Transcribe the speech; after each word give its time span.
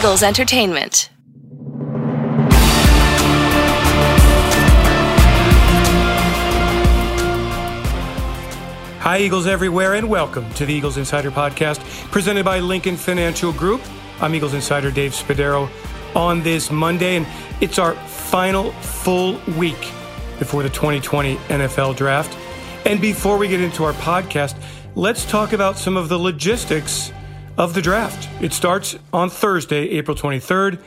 Eagles 0.00 0.22
Entertainment. 0.22 1.10
Hi, 9.00 9.18
Eagles 9.20 9.46
everywhere, 9.46 9.92
and 9.92 10.08
welcome 10.08 10.50
to 10.54 10.64
the 10.64 10.72
Eagles 10.72 10.96
Insider 10.96 11.30
Podcast, 11.30 11.80
presented 12.10 12.46
by 12.46 12.60
Lincoln 12.60 12.96
Financial 12.96 13.52
Group. 13.52 13.82
I'm 14.22 14.34
Eagles 14.34 14.54
Insider 14.54 14.90
Dave 14.90 15.12
Spadaro 15.12 15.68
on 16.16 16.42
this 16.42 16.70
Monday, 16.70 17.16
and 17.16 17.26
it's 17.60 17.78
our 17.78 17.94
final 18.06 18.72
full 18.72 19.38
week 19.58 19.92
before 20.38 20.62
the 20.62 20.70
2020 20.70 21.36
NFL 21.36 21.94
Draft. 21.94 22.34
And 22.86 23.02
before 23.02 23.36
we 23.36 23.48
get 23.48 23.60
into 23.60 23.84
our 23.84 23.92
podcast, 23.92 24.56
let's 24.94 25.26
talk 25.26 25.52
about 25.52 25.76
some 25.76 25.98
of 25.98 26.08
the 26.08 26.18
logistics 26.18 27.12
of 27.60 27.74
the 27.74 27.82
draft. 27.82 28.26
It 28.42 28.54
starts 28.54 28.98
on 29.12 29.28
Thursday, 29.28 29.90
April 29.90 30.16
23rd, 30.16 30.80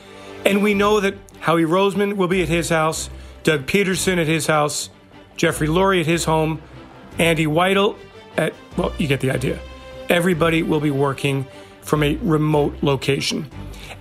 and 0.44 0.60
we 0.60 0.74
know 0.74 0.98
that 0.98 1.14
Howie 1.38 1.62
Roseman 1.62 2.16
will 2.16 2.26
be 2.26 2.42
at 2.42 2.48
his 2.48 2.68
house, 2.68 3.08
Doug 3.44 3.66
Pederson 3.66 4.18
at 4.18 4.26
his 4.26 4.48
house, 4.48 4.90
Jeffrey 5.36 5.68
Lurie 5.68 6.00
at 6.00 6.06
his 6.06 6.24
home, 6.24 6.60
Andy 7.16 7.46
Weidl 7.46 7.96
at, 8.36 8.54
well, 8.76 8.92
you 8.98 9.06
get 9.06 9.20
the 9.20 9.30
idea. 9.30 9.60
Everybody 10.08 10.64
will 10.64 10.80
be 10.80 10.90
working 10.90 11.46
from 11.82 12.02
a 12.02 12.16
remote 12.16 12.74
location. 12.82 13.48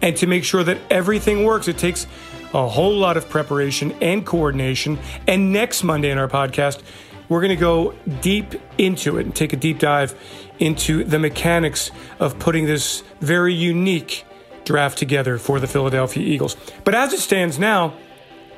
And 0.02 0.18
to 0.18 0.26
make 0.26 0.44
sure 0.44 0.64
that 0.64 0.80
everything 0.90 1.46
works, 1.46 1.68
it 1.68 1.78
takes 1.78 2.08
a 2.56 2.68
whole 2.68 2.98
lot 2.98 3.18
of 3.18 3.30
preparation 3.30 3.92
and 4.02 4.26
coordination. 4.26 4.98
And 5.28 5.54
next 5.54 5.84
Monday 5.84 6.10
in 6.10 6.18
our 6.18 6.28
podcast, 6.28 6.82
we're 7.30 7.42
going 7.42 7.50
to 7.50 7.56
go 7.56 7.94
deep 8.22 8.56
into 8.80 9.20
it 9.20 9.26
and 9.26 9.36
take 9.36 9.54
a 9.54 9.58
deep 9.58 9.78
dive 9.78 10.16
into 10.60 11.04
the 11.04 11.20
mechanics 11.20 11.92
of 12.20 12.40
putting 12.40 12.66
this 12.66 13.04
very 13.20 13.54
unique 13.54 14.26
draft 14.66 14.98
together 14.98 15.38
for 15.38 15.60
the 15.60 15.68
Philadelphia 15.68 16.24
Eagles. 16.24 16.56
But 16.84 16.96
as 16.96 17.14
it 17.14 17.20
stands 17.20 17.60
now, 17.60 17.94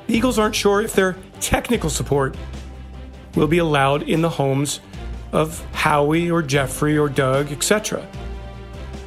the 0.06 0.14
Eagles 0.14 0.38
aren't 0.38 0.54
sure 0.54 0.80
if 0.80 0.92
their 0.92 1.16
technical 1.40 1.90
support 1.90 2.36
will 3.34 3.48
be 3.48 3.58
allowed 3.58 4.02
in 4.02 4.22
the 4.22 4.30
homes 4.30 4.80
of 5.32 5.64
Howie 5.72 6.30
or 6.30 6.42
Jeffrey 6.42 6.96
or 6.96 7.08
Doug, 7.08 7.50
etc. 7.52 8.06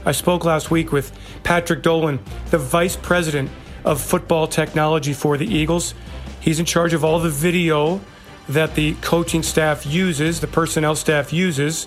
I 0.06 0.12
spoke 0.12 0.46
last 0.46 0.70
week 0.70 0.92
with 0.92 1.12
Patrick 1.44 1.82
Dolan, 1.82 2.20
the 2.52 2.58
Vice 2.58 2.96
President 2.96 3.50
of 3.86 4.02
Football 4.02 4.48
Technology 4.48 5.14
for 5.14 5.38
the 5.38 5.48
Eagles. 5.48 5.94
He's 6.40 6.60
in 6.60 6.66
charge 6.66 6.94
of 6.94 7.04
all 7.04 7.20
the 7.20 7.30
video 7.30 8.02
that 8.50 8.76
the 8.76 8.96
coaching 9.02 9.44
staff 9.44 9.86
uses, 9.86 10.40
the 10.40 10.48
personnel 10.48 10.96
staff 10.96 11.32
uses, 11.32 11.86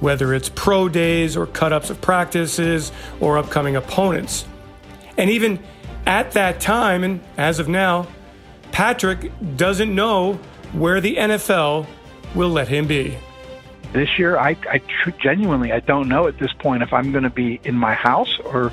whether 0.00 0.34
it's 0.34 0.48
pro 0.50 0.88
days 0.88 1.36
or 1.36 1.46
cut 1.46 1.72
ups 1.72 1.90
of 1.90 2.00
practices 2.00 2.92
or 3.20 3.38
upcoming 3.38 3.76
opponents. 3.76 4.46
And 5.16 5.30
even 5.30 5.60
at 6.06 6.32
that 6.32 6.60
time, 6.60 7.02
and 7.02 7.20
as 7.36 7.58
of 7.58 7.68
now, 7.68 8.06
Patrick 8.72 9.30
doesn't 9.56 9.94
know 9.94 10.34
where 10.72 11.00
the 11.00 11.16
NFL 11.16 11.86
will 12.34 12.50
let 12.50 12.68
him 12.68 12.86
be. 12.86 13.16
This 13.92 14.18
year, 14.18 14.36
I, 14.36 14.56
I 14.70 14.78
tr- 14.78 15.10
genuinely 15.22 15.72
I 15.72 15.80
don't 15.80 16.08
know 16.08 16.26
at 16.26 16.38
this 16.38 16.52
point 16.52 16.82
if 16.82 16.92
I'm 16.92 17.12
going 17.12 17.24
to 17.24 17.30
be 17.30 17.60
in 17.64 17.76
my 17.76 17.94
house 17.94 18.38
or 18.40 18.72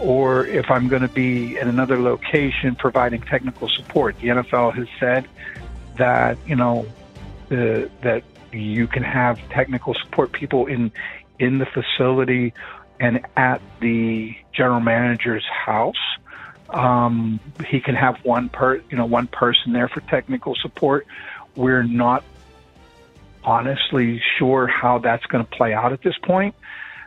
or 0.00 0.46
if 0.46 0.70
I'm 0.70 0.88
going 0.88 1.02
to 1.02 1.08
be 1.08 1.58
in 1.58 1.68
another 1.68 1.98
location 1.98 2.76
providing 2.76 3.20
technical 3.20 3.68
support. 3.68 4.16
The 4.20 4.28
NFL 4.28 4.74
has 4.76 4.86
said 5.00 5.26
that 5.96 6.38
you 6.46 6.56
know 6.56 6.86
the, 7.48 7.90
that 8.02 8.22
you 8.52 8.86
can 8.86 9.02
have 9.02 9.38
technical 9.50 9.94
support 9.94 10.32
people 10.32 10.66
in 10.66 10.92
in 11.38 11.58
the 11.58 11.66
facility 11.66 12.52
and 13.00 13.20
at 13.36 13.60
the 13.80 14.34
general 14.52 14.80
manager's 14.80 15.44
house. 15.46 15.94
Um, 16.70 17.40
he 17.66 17.80
can 17.80 17.94
have 17.94 18.16
one 18.24 18.48
per 18.48 18.76
you 18.90 18.96
know 18.96 19.06
one 19.06 19.26
person 19.26 19.72
there 19.72 19.88
for 19.88 20.00
technical 20.00 20.54
support. 20.56 21.06
We're 21.56 21.82
not 21.82 22.24
honestly 23.44 24.20
sure 24.38 24.66
how 24.66 24.98
that's 24.98 25.24
going 25.26 25.44
to 25.44 25.50
play 25.50 25.72
out 25.72 25.92
at 25.92 26.02
this 26.02 26.16
point. 26.24 26.54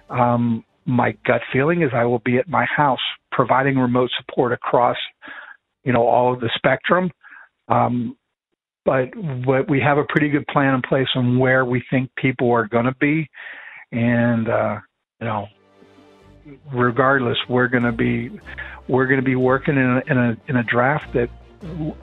Um, 0.10 0.66
my 0.86 1.16
gut 1.26 1.42
feeling 1.54 1.84
is 1.84 1.92
I 1.94 2.06
will 2.06 2.20
be 2.20 2.38
at 2.38 2.50
my 2.50 2.66
house 2.66 3.00
providing 3.32 3.78
remote 3.78 4.10
support 4.18 4.52
across, 4.52 4.98
you 5.84 5.94
know, 5.94 6.08
all 6.08 6.34
of 6.34 6.40
the 6.40 6.50
spectrum. 6.56 7.12
Um, 7.68 8.18
but, 8.86 9.10
but 9.46 9.70
we 9.70 9.80
have 9.80 9.98
a 9.98 10.04
pretty 10.06 10.30
good 10.30 10.48
plan 10.48 10.74
in 10.74 10.82
place 10.82 11.08
on 11.16 11.38
where 11.38 11.66
we 11.66 11.84
think 11.90 12.10
people 12.16 12.52
are 12.52 12.68
going 12.68 12.86
to 12.86 12.96
be, 13.00 13.30
and 13.92 14.50
uh, 14.50 14.80
you 15.20 15.28
know, 15.28 15.48
regardless, 16.74 17.38
we're 17.48 17.68
going 17.68 17.84
to 17.84 17.92
be 17.92 18.32
we're 18.88 19.06
going 19.06 19.20
to 19.20 19.26
be 19.26 19.36
working 19.36 19.76
in 19.76 19.84
a, 19.84 20.02
in 20.08 20.18
a 20.18 20.38
in 20.48 20.56
a 20.58 20.64
draft 20.64 21.14
that 21.14 21.30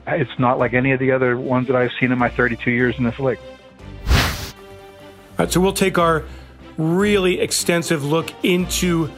it's 0.07 0.39
not 0.39 0.57
like 0.57 0.73
any 0.73 0.91
of 0.91 0.99
the 0.99 1.11
other 1.11 1.37
ones 1.37 1.67
that 1.67 1.75
I've 1.75 1.91
seen 1.99 2.11
in 2.11 2.17
my 2.17 2.29
32 2.29 2.71
years 2.71 2.95
in 2.97 3.03
this 3.03 3.19
league. 3.19 3.39
All 4.07 5.45
right, 5.45 5.51
so 5.51 5.59
we'll 5.59 5.73
take 5.73 5.97
our 5.97 6.23
really 6.77 7.41
extensive 7.41 8.05
look 8.05 8.31
into 8.43 9.09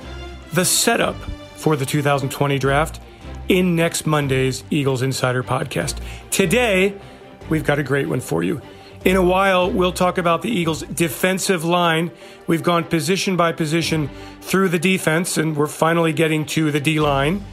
the 0.54 0.66
setup 0.66 1.16
for 1.56 1.76
the 1.76 1.86
2020 1.86 2.58
draft 2.58 3.00
in 3.48 3.76
next 3.76 4.08
Monday's 4.08 4.64
Eagles 4.70 5.02
Insider 5.02 5.44
podcast. 5.44 6.00
Today, 6.32 7.00
we've 7.50 7.64
got 7.64 7.80
a 7.80 7.84
great 7.84 8.08
one 8.08 8.22
for 8.22 8.44
you. 8.44 8.62
In 9.04 9.16
a 9.16 9.24
while, 9.24 9.72
we'll 9.72 9.92
talk 9.92 10.18
about 10.18 10.44
the 10.44 10.50
Eagles' 10.50 10.84
defensive 10.84 11.66
line. 11.66 12.12
We've 12.46 12.62
gone 12.62 12.84
position 12.84 13.36
by 13.36 13.52
position 13.52 14.10
through 14.42 14.70
the 14.70 14.80
defense, 14.80 15.38
and 15.38 15.56
we're 15.56 15.68
finally 15.68 16.14
getting 16.14 16.46
to 16.48 16.72
the 16.72 16.80
D 16.80 17.00
line. 17.00 17.44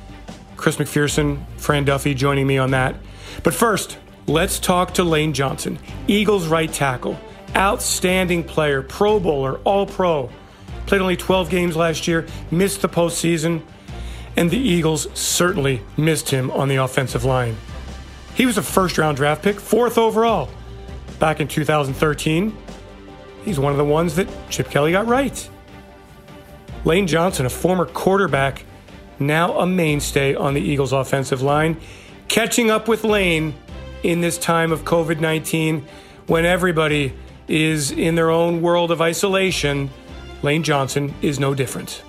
Chris 0.56 0.76
McPherson, 0.76 1.44
Fran 1.56 1.84
Duffy 1.84 2.14
joining 2.14 2.46
me 2.46 2.58
on 2.58 2.72
that. 2.72 2.96
But 3.42 3.54
first, 3.54 3.96
let's 4.26 4.58
talk 4.58 4.94
to 4.94 5.04
Lane 5.04 5.32
Johnson, 5.32 5.78
Eagles 6.06 6.46
right 6.46 6.70
tackle 6.70 7.18
outstanding 7.56 8.44
player, 8.44 8.82
Pro 8.82 9.20
Bowler, 9.20 9.58
All 9.64 9.86
Pro. 9.86 10.30
Played 10.86 11.00
only 11.00 11.16
12 11.16 11.50
games 11.50 11.76
last 11.76 12.08
year, 12.08 12.26
missed 12.50 12.82
the 12.82 12.88
postseason, 12.88 13.62
and 14.36 14.50
the 14.50 14.58
Eagles 14.58 15.08
certainly 15.18 15.82
missed 15.96 16.30
him 16.30 16.50
on 16.50 16.68
the 16.68 16.76
offensive 16.76 17.24
line. 17.24 17.56
He 18.38 18.46
was 18.46 18.56
a 18.56 18.62
first 18.62 18.96
round 18.98 19.16
draft 19.16 19.42
pick, 19.42 19.58
fourth 19.58 19.98
overall, 19.98 20.48
back 21.18 21.40
in 21.40 21.48
2013. 21.48 22.56
He's 23.44 23.58
one 23.58 23.72
of 23.72 23.78
the 23.78 23.84
ones 23.84 24.14
that 24.14 24.28
Chip 24.48 24.70
Kelly 24.70 24.92
got 24.92 25.08
right. 25.08 25.50
Lane 26.84 27.08
Johnson, 27.08 27.46
a 27.46 27.50
former 27.50 27.84
quarterback, 27.84 28.64
now 29.18 29.58
a 29.58 29.66
mainstay 29.66 30.36
on 30.36 30.54
the 30.54 30.60
Eagles' 30.60 30.92
offensive 30.92 31.42
line, 31.42 31.78
catching 32.28 32.70
up 32.70 32.86
with 32.86 33.02
Lane 33.02 33.54
in 34.04 34.20
this 34.20 34.38
time 34.38 34.70
of 34.70 34.84
COVID 34.84 35.18
19 35.18 35.84
when 36.28 36.46
everybody 36.46 37.14
is 37.48 37.90
in 37.90 38.14
their 38.14 38.30
own 38.30 38.62
world 38.62 38.92
of 38.92 39.00
isolation. 39.00 39.90
Lane 40.42 40.62
Johnson 40.62 41.12
is 41.22 41.40
no 41.40 41.54
different. 41.54 42.04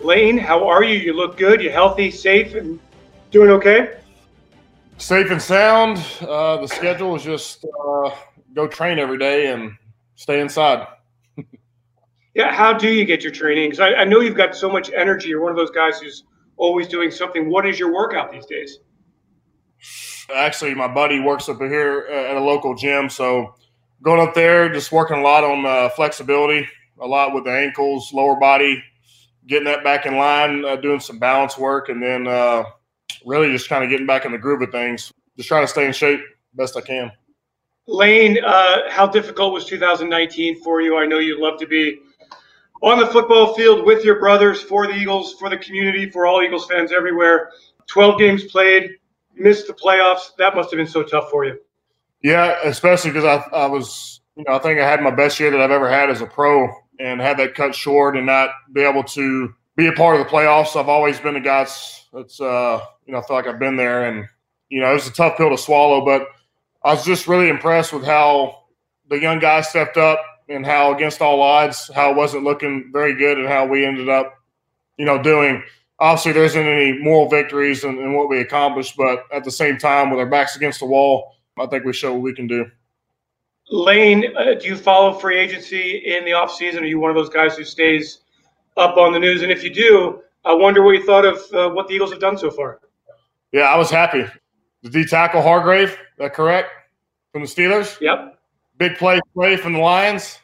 Lane, 0.00 0.38
how 0.38 0.68
are 0.68 0.84
you? 0.84 0.96
You 0.96 1.12
look 1.12 1.36
good. 1.36 1.60
You're 1.60 1.72
healthy, 1.72 2.12
safe, 2.12 2.54
and 2.54 2.78
doing 3.32 3.50
okay? 3.50 3.96
Safe 4.98 5.30
and 5.30 5.42
sound. 5.42 5.98
Uh, 6.20 6.58
the 6.58 6.68
schedule 6.68 7.16
is 7.16 7.24
just 7.24 7.64
uh, 7.64 8.10
go 8.54 8.68
train 8.68 8.98
every 8.98 9.18
day 9.18 9.52
and 9.52 9.72
stay 10.14 10.40
inside. 10.40 10.86
yeah, 12.34 12.52
how 12.54 12.72
do 12.72 12.88
you 12.88 13.04
get 13.04 13.22
your 13.22 13.32
training? 13.32 13.70
Because 13.70 13.80
I, 13.80 13.94
I 13.94 14.04
know 14.04 14.20
you've 14.20 14.36
got 14.36 14.54
so 14.54 14.70
much 14.70 14.90
energy. 14.92 15.28
You're 15.28 15.42
one 15.42 15.50
of 15.50 15.56
those 15.56 15.70
guys 15.70 15.98
who's 15.98 16.24
always 16.56 16.86
doing 16.86 17.10
something. 17.10 17.50
What 17.50 17.66
is 17.66 17.78
your 17.78 17.92
workout 17.92 18.30
these 18.30 18.46
days? 18.46 18.78
Actually, 20.32 20.74
my 20.74 20.88
buddy 20.88 21.20
works 21.20 21.48
up 21.48 21.58
here 21.58 22.06
uh, 22.08 22.30
at 22.30 22.36
a 22.36 22.40
local 22.40 22.74
gym, 22.74 23.08
so 23.08 23.54
going 24.02 24.20
up 24.20 24.34
there, 24.34 24.72
just 24.72 24.92
working 24.92 25.18
a 25.18 25.22
lot 25.22 25.42
on 25.44 25.66
uh, 25.66 25.88
flexibility, 25.90 26.66
a 27.00 27.06
lot 27.06 27.34
with 27.34 27.44
the 27.44 27.50
ankles, 27.50 28.12
lower 28.12 28.36
body, 28.36 28.82
getting 29.46 29.64
that 29.64 29.82
back 29.82 30.06
in 30.06 30.16
line, 30.16 30.64
uh, 30.64 30.76
doing 30.76 31.00
some 31.00 31.18
balance 31.18 31.58
work, 31.58 31.88
and 31.88 32.02
then 32.02 32.28
uh, 32.28 32.62
really 33.26 33.50
just 33.50 33.68
kind 33.68 33.84
of 33.84 33.90
getting 33.90 34.06
back 34.06 34.24
in 34.24 34.32
the 34.32 34.38
groove 34.38 34.62
of 34.62 34.70
things. 34.70 35.12
Just 35.36 35.48
trying 35.48 35.64
to 35.64 35.68
stay 35.68 35.86
in 35.86 35.92
shape 35.92 36.20
best 36.54 36.76
I 36.76 36.80
can. 36.80 37.12
Lane, 37.86 38.38
uh, 38.44 38.90
how 38.90 39.06
difficult 39.06 39.52
was 39.52 39.64
2019 39.66 40.62
for 40.62 40.80
you? 40.80 40.96
I 40.96 41.06
know 41.06 41.18
you'd 41.18 41.40
love 41.40 41.58
to 41.60 41.66
be 41.66 41.98
on 42.82 42.98
the 42.98 43.06
football 43.06 43.54
field 43.54 43.86
with 43.86 44.04
your 44.04 44.18
brothers 44.20 44.62
for 44.62 44.86
the 44.86 44.94
Eagles, 44.94 45.34
for 45.34 45.48
the 45.48 45.56
community, 45.56 46.10
for 46.10 46.26
all 46.26 46.42
Eagles 46.42 46.66
fans 46.66 46.92
everywhere. 46.92 47.50
12 47.86 48.18
games 48.18 48.44
played, 48.44 48.90
missed 49.34 49.66
the 49.66 49.72
playoffs. 49.72 50.36
That 50.38 50.54
must 50.54 50.70
have 50.70 50.78
been 50.78 50.86
so 50.86 51.02
tough 51.02 51.30
for 51.30 51.44
you. 51.44 51.58
Yeah, 52.22 52.56
especially 52.64 53.10
because 53.10 53.24
I, 53.24 53.56
I 53.56 53.66
was, 53.66 54.20
you 54.36 54.44
know, 54.46 54.54
I 54.54 54.58
think 54.58 54.80
I 54.80 54.88
had 54.88 55.02
my 55.02 55.10
best 55.10 55.40
year 55.40 55.50
that 55.50 55.60
I've 55.60 55.70
ever 55.72 55.90
had 55.90 56.08
as 56.08 56.20
a 56.20 56.26
pro 56.26 56.68
and 57.00 57.20
had 57.20 57.36
that 57.38 57.54
cut 57.54 57.74
short 57.74 58.16
and 58.16 58.26
not 58.26 58.50
be 58.72 58.82
able 58.82 59.02
to 59.02 59.52
be 59.76 59.88
a 59.88 59.92
part 59.92 60.20
of 60.20 60.24
the 60.24 60.30
playoffs. 60.30 60.78
I've 60.78 60.88
always 60.88 61.18
been 61.18 61.34
a 61.34 61.40
guy 61.40 61.60
that's, 61.64 62.01
uh, 62.14 62.80
you 63.06 63.12
know, 63.12 63.18
I 63.18 63.22
feel 63.22 63.36
like 63.36 63.46
I've 63.46 63.58
been 63.58 63.76
there 63.76 64.04
and, 64.04 64.26
you 64.68 64.80
know, 64.80 64.90
it 64.90 64.94
was 64.94 65.08
a 65.08 65.12
tough 65.12 65.36
pill 65.36 65.50
to 65.50 65.58
swallow, 65.58 66.04
but 66.04 66.28
I 66.82 66.92
was 66.92 67.04
just 67.04 67.28
really 67.28 67.48
impressed 67.48 67.92
with 67.92 68.04
how 68.04 68.64
the 69.08 69.18
young 69.18 69.38
guys 69.38 69.68
stepped 69.68 69.96
up 69.96 70.20
and 70.48 70.64
how 70.66 70.94
against 70.94 71.20
all 71.20 71.40
odds, 71.40 71.90
how 71.94 72.10
it 72.10 72.16
wasn't 72.16 72.44
looking 72.44 72.90
very 72.92 73.14
good 73.14 73.38
and 73.38 73.48
how 73.48 73.66
we 73.66 73.84
ended 73.84 74.08
up 74.08 74.38
you 74.96 75.06
know, 75.06 75.20
doing. 75.22 75.62
Obviously, 75.98 76.32
there 76.32 76.44
isn't 76.44 76.66
any 76.66 76.98
moral 76.98 77.28
victories 77.28 77.84
in, 77.84 77.98
in 77.98 78.14
what 78.14 78.28
we 78.28 78.40
accomplished, 78.40 78.96
but 78.96 79.24
at 79.32 79.44
the 79.44 79.50
same 79.50 79.78
time, 79.78 80.10
with 80.10 80.18
our 80.18 80.26
backs 80.26 80.56
against 80.56 80.80
the 80.80 80.86
wall, 80.86 81.34
I 81.58 81.66
think 81.66 81.84
we 81.84 81.92
show 81.92 82.12
what 82.12 82.22
we 82.22 82.34
can 82.34 82.46
do. 82.46 82.66
Lane, 83.70 84.32
uh, 84.36 84.54
do 84.54 84.68
you 84.68 84.76
follow 84.76 85.18
free 85.18 85.38
agency 85.38 86.02
in 86.06 86.24
the 86.24 86.32
offseason? 86.32 86.82
Are 86.82 86.84
you 86.84 86.98
one 86.98 87.10
of 87.10 87.16
those 87.16 87.28
guys 87.28 87.56
who 87.56 87.64
stays 87.64 88.18
up 88.76 88.96
on 88.96 89.12
the 89.12 89.18
news? 89.18 89.42
And 89.42 89.52
if 89.52 89.62
you 89.62 89.72
do, 89.72 90.22
I 90.44 90.52
wonder 90.54 90.82
what 90.82 90.92
you 90.92 91.04
thought 91.04 91.24
of 91.24 91.38
uh, 91.52 91.70
what 91.70 91.88
the 91.88 91.94
Eagles 91.94 92.10
have 92.10 92.20
done 92.20 92.36
so 92.36 92.50
far. 92.50 92.80
Yeah, 93.52 93.62
I 93.62 93.76
was 93.76 93.90
happy. 93.90 94.24
The 94.82 94.90
D 94.90 95.04
tackle 95.04 95.42
Hargrave, 95.42 95.96
that 96.18 96.34
correct? 96.34 96.70
From 97.32 97.42
the 97.42 97.48
Steelers? 97.48 98.00
Yep. 98.00 98.38
Big 98.78 98.96
play 98.96 99.20
play 99.34 99.56
from 99.56 99.74
the 99.74 99.78
Lions. 99.78 100.38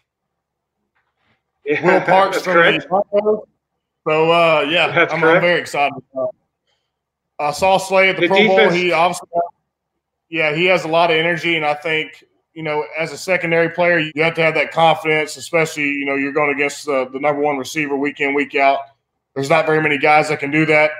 Yeah, 1.64 1.84
Will 1.84 2.00
Parks 2.06 2.42
from 2.42 2.54
correct. 2.54 2.82
the 2.82 2.88
Broncos. 2.88 3.46
So 4.06 4.30
uh, 4.30 4.66
yeah, 4.68 4.92
That's 4.92 5.12
I'm, 5.12 5.22
I'm 5.24 5.40
very 5.40 5.60
excited. 5.60 5.92
I 7.38 7.52
saw 7.52 7.78
Slay 7.78 8.08
at 8.08 8.16
the, 8.16 8.22
The 8.22 8.28
Pro 8.28 8.46
Bowl. 8.46 8.70
He 8.70 8.90
obviously, 8.92 9.28
yeah, 10.28 10.54
he 10.54 10.64
has 10.66 10.84
a 10.84 10.88
lot 10.88 11.10
of 11.10 11.16
energy, 11.16 11.56
and 11.56 11.64
I 11.64 11.74
think 11.74 12.24
you 12.54 12.62
know, 12.62 12.84
as 12.98 13.12
a 13.12 13.18
secondary 13.18 13.70
player, 13.70 13.98
you 13.98 14.22
have 14.22 14.34
to 14.34 14.42
have 14.42 14.54
that 14.54 14.72
confidence, 14.72 15.36
especially 15.36 15.84
you 15.84 16.04
know 16.04 16.14
you're 16.14 16.32
going 16.32 16.54
against 16.54 16.88
uh, 16.88 17.04
the 17.06 17.20
number 17.20 17.40
one 17.40 17.56
receiver 17.56 17.96
week 17.96 18.20
in 18.20 18.34
week 18.34 18.54
out. 18.54 18.80
There's 19.38 19.49
not 19.49 19.67
very 19.67 19.81
many 19.81 19.99
guys 19.99 20.31
that 20.31 20.40
can 20.40 20.50
do 20.50 20.67
that 20.67 20.90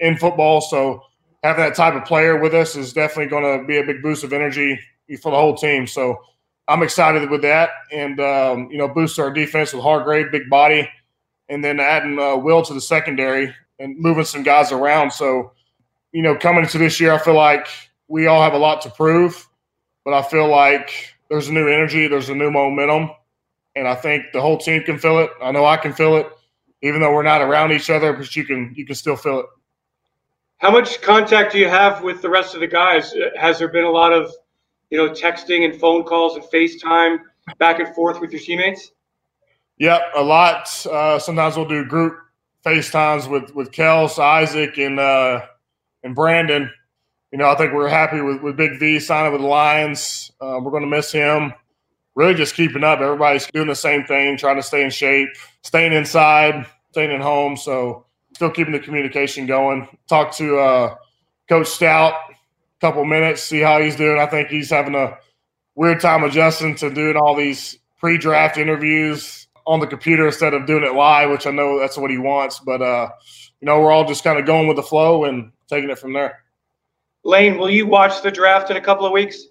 in 0.00 0.16
football, 0.16 0.60
so 0.60 1.04
having 1.44 1.62
that 1.62 1.76
type 1.76 1.94
of 1.94 2.04
player 2.04 2.36
with 2.36 2.52
us 2.52 2.74
is 2.74 2.92
definitely 2.92 3.26
going 3.26 3.60
to 3.60 3.64
be 3.64 3.78
a 3.78 3.84
big 3.84 4.02
boost 4.02 4.24
of 4.24 4.32
energy 4.32 4.76
for 5.22 5.30
the 5.30 5.36
whole 5.36 5.54
team. 5.54 5.86
So 5.86 6.18
I'm 6.66 6.82
excited 6.82 7.30
with 7.30 7.42
that, 7.42 7.70
and 7.92 8.18
um, 8.18 8.68
you 8.72 8.78
know, 8.78 8.88
boost 8.88 9.20
our 9.20 9.30
defense 9.30 9.72
with 9.72 9.84
Hargrave, 9.84 10.32
big 10.32 10.50
body, 10.50 10.90
and 11.48 11.64
then 11.64 11.78
adding 11.78 12.18
uh, 12.18 12.34
Will 12.34 12.60
to 12.62 12.74
the 12.74 12.80
secondary 12.80 13.54
and 13.78 13.96
moving 14.00 14.24
some 14.24 14.42
guys 14.42 14.72
around. 14.72 15.12
So, 15.12 15.52
you 16.10 16.22
know, 16.22 16.34
coming 16.34 16.64
into 16.64 16.78
this 16.78 16.98
year, 16.98 17.12
I 17.12 17.18
feel 17.18 17.34
like 17.34 17.68
we 18.08 18.26
all 18.26 18.42
have 18.42 18.54
a 18.54 18.58
lot 18.58 18.80
to 18.80 18.90
prove, 18.90 19.48
but 20.04 20.12
I 20.12 20.22
feel 20.22 20.48
like 20.48 21.14
there's 21.30 21.46
a 21.46 21.52
new 21.52 21.68
energy, 21.68 22.08
there's 22.08 22.30
a 22.30 22.34
new 22.34 22.50
momentum, 22.50 23.10
and 23.76 23.86
I 23.86 23.94
think 23.94 24.24
the 24.32 24.40
whole 24.40 24.58
team 24.58 24.82
can 24.82 24.98
feel 24.98 25.20
it. 25.20 25.30
I 25.40 25.52
know 25.52 25.64
I 25.64 25.76
can 25.76 25.92
feel 25.92 26.16
it, 26.16 26.26
even 26.86 27.00
though 27.00 27.12
we're 27.12 27.22
not 27.22 27.42
around 27.42 27.72
each 27.72 27.90
other, 27.90 28.12
but 28.12 28.34
you 28.36 28.44
can 28.44 28.72
you 28.76 28.86
can 28.86 28.94
still 28.94 29.16
feel 29.16 29.40
it. 29.40 29.46
How 30.58 30.70
much 30.70 31.02
contact 31.02 31.52
do 31.52 31.58
you 31.58 31.68
have 31.68 32.02
with 32.02 32.22
the 32.22 32.30
rest 32.30 32.54
of 32.54 32.60
the 32.60 32.66
guys? 32.66 33.14
Has 33.38 33.58
there 33.58 33.68
been 33.68 33.84
a 33.84 33.90
lot 33.90 34.12
of, 34.12 34.32
you 34.88 34.96
know, 34.96 35.12
texting 35.12 35.64
and 35.70 35.78
phone 35.78 36.02
calls 36.04 36.36
and 36.36 36.44
FaceTime 36.44 37.18
back 37.58 37.78
and 37.78 37.94
forth 37.94 38.20
with 38.20 38.32
your 38.32 38.40
teammates? 38.40 38.92
Yep, 39.78 40.00
a 40.16 40.22
lot. 40.22 40.86
Uh, 40.86 41.18
sometimes 41.18 41.56
we'll 41.56 41.68
do 41.68 41.84
group 41.84 42.16
FaceTimes 42.64 43.28
with 43.30 43.54
with 43.54 43.70
Kels, 43.70 44.18
Isaac, 44.18 44.78
and 44.78 44.98
uh, 44.98 45.42
and 46.02 46.14
Brandon. 46.14 46.70
You 47.32 47.38
know, 47.38 47.50
I 47.50 47.56
think 47.56 47.74
we're 47.74 47.88
happy 47.88 48.22
with, 48.22 48.40
with 48.40 48.56
Big 48.56 48.78
V 48.78 48.98
signing 48.98 49.32
with 49.32 49.42
the 49.42 49.46
Lions. 49.46 50.30
Uh, 50.40 50.58
we're 50.62 50.70
going 50.70 50.84
to 50.84 50.88
miss 50.88 51.12
him. 51.12 51.52
Really, 52.14 52.32
just 52.32 52.54
keeping 52.54 52.82
up. 52.82 53.00
Everybody's 53.00 53.46
doing 53.48 53.68
the 53.68 53.74
same 53.74 54.04
thing, 54.04 54.38
trying 54.38 54.56
to 54.56 54.62
stay 54.62 54.82
in 54.82 54.88
shape, 54.88 55.28
staying 55.62 55.92
inside, 55.92 56.64
staying 56.96 57.12
at 57.12 57.20
home. 57.20 57.58
So, 57.58 58.06
still 58.34 58.50
keeping 58.50 58.72
the 58.72 58.78
communication 58.78 59.44
going. 59.44 59.86
Talk 60.08 60.34
to 60.36 60.58
uh, 60.58 60.94
Coach 61.46 61.66
Stout 61.66 62.14
a 62.30 62.80
couple 62.80 63.04
minutes, 63.04 63.42
see 63.42 63.60
how 63.60 63.80
he's 63.82 63.96
doing. 63.96 64.18
I 64.18 64.24
think 64.24 64.48
he's 64.48 64.70
having 64.70 64.94
a 64.94 65.18
weird 65.74 66.00
time 66.00 66.24
adjusting 66.24 66.74
to 66.76 66.90
doing 66.90 67.16
all 67.16 67.34
these 67.34 67.78
pre-draft 67.98 68.56
interviews 68.56 69.46
on 69.66 69.80
the 69.80 69.86
computer 69.86 70.26
instead 70.26 70.54
of 70.54 70.66
doing 70.66 70.84
it 70.84 70.94
live, 70.94 71.30
which 71.30 71.46
I 71.46 71.50
know 71.50 71.78
that's 71.78 71.98
what 71.98 72.10
he 72.10 72.16
wants. 72.16 72.60
But 72.60 72.80
uh, 72.80 73.10
you 73.60 73.66
know, 73.66 73.78
we're 73.80 73.92
all 73.92 74.06
just 74.06 74.24
kind 74.24 74.38
of 74.38 74.46
going 74.46 74.68
with 74.68 74.76
the 74.76 74.82
flow 74.82 75.24
and 75.24 75.52
taking 75.68 75.90
it 75.90 75.98
from 75.98 76.14
there. 76.14 76.44
Lane, 77.24 77.58
will 77.58 77.70
you 77.70 77.86
watch 77.86 78.22
the 78.22 78.30
draft 78.30 78.70
in 78.70 78.78
a 78.78 78.80
couple 78.80 79.04
of 79.04 79.12
weeks? 79.12 79.44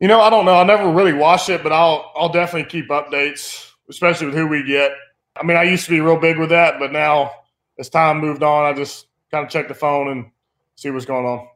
You 0.00 0.08
know, 0.08 0.20
I 0.20 0.30
don't 0.30 0.44
know. 0.44 0.54
I 0.54 0.64
never 0.64 0.90
really 0.90 1.12
watched 1.12 1.50
it, 1.50 1.62
but 1.62 1.72
I'll 1.72 2.12
I'll 2.16 2.30
definitely 2.30 2.68
keep 2.68 2.88
updates, 2.88 3.70
especially 3.88 4.26
with 4.26 4.34
who 4.34 4.48
we 4.48 4.64
get. 4.64 4.92
I 5.38 5.44
mean, 5.44 5.56
I 5.56 5.62
used 5.62 5.84
to 5.84 5.90
be 5.90 6.00
real 6.00 6.18
big 6.18 6.38
with 6.38 6.50
that, 6.50 6.78
but 6.78 6.92
now 6.92 7.30
as 7.78 7.88
time 7.88 8.18
moved 8.18 8.42
on, 8.42 8.64
I 8.64 8.76
just 8.76 9.06
kind 9.30 9.44
of 9.44 9.50
check 9.50 9.68
the 9.68 9.74
phone 9.74 10.08
and 10.08 10.30
see 10.74 10.90
what's 10.90 11.06
going 11.06 11.26
on. 11.26 11.46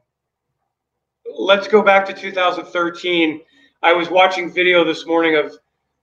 Let's 1.37 1.67
go 1.67 1.81
back 1.81 2.05
to 2.07 2.13
2013. 2.13 3.41
I 3.81 3.91
was 3.93 4.09
watching 4.09 4.51
video 4.51 4.85
this 4.85 5.05
morning 5.05 5.35
of 5.35 5.53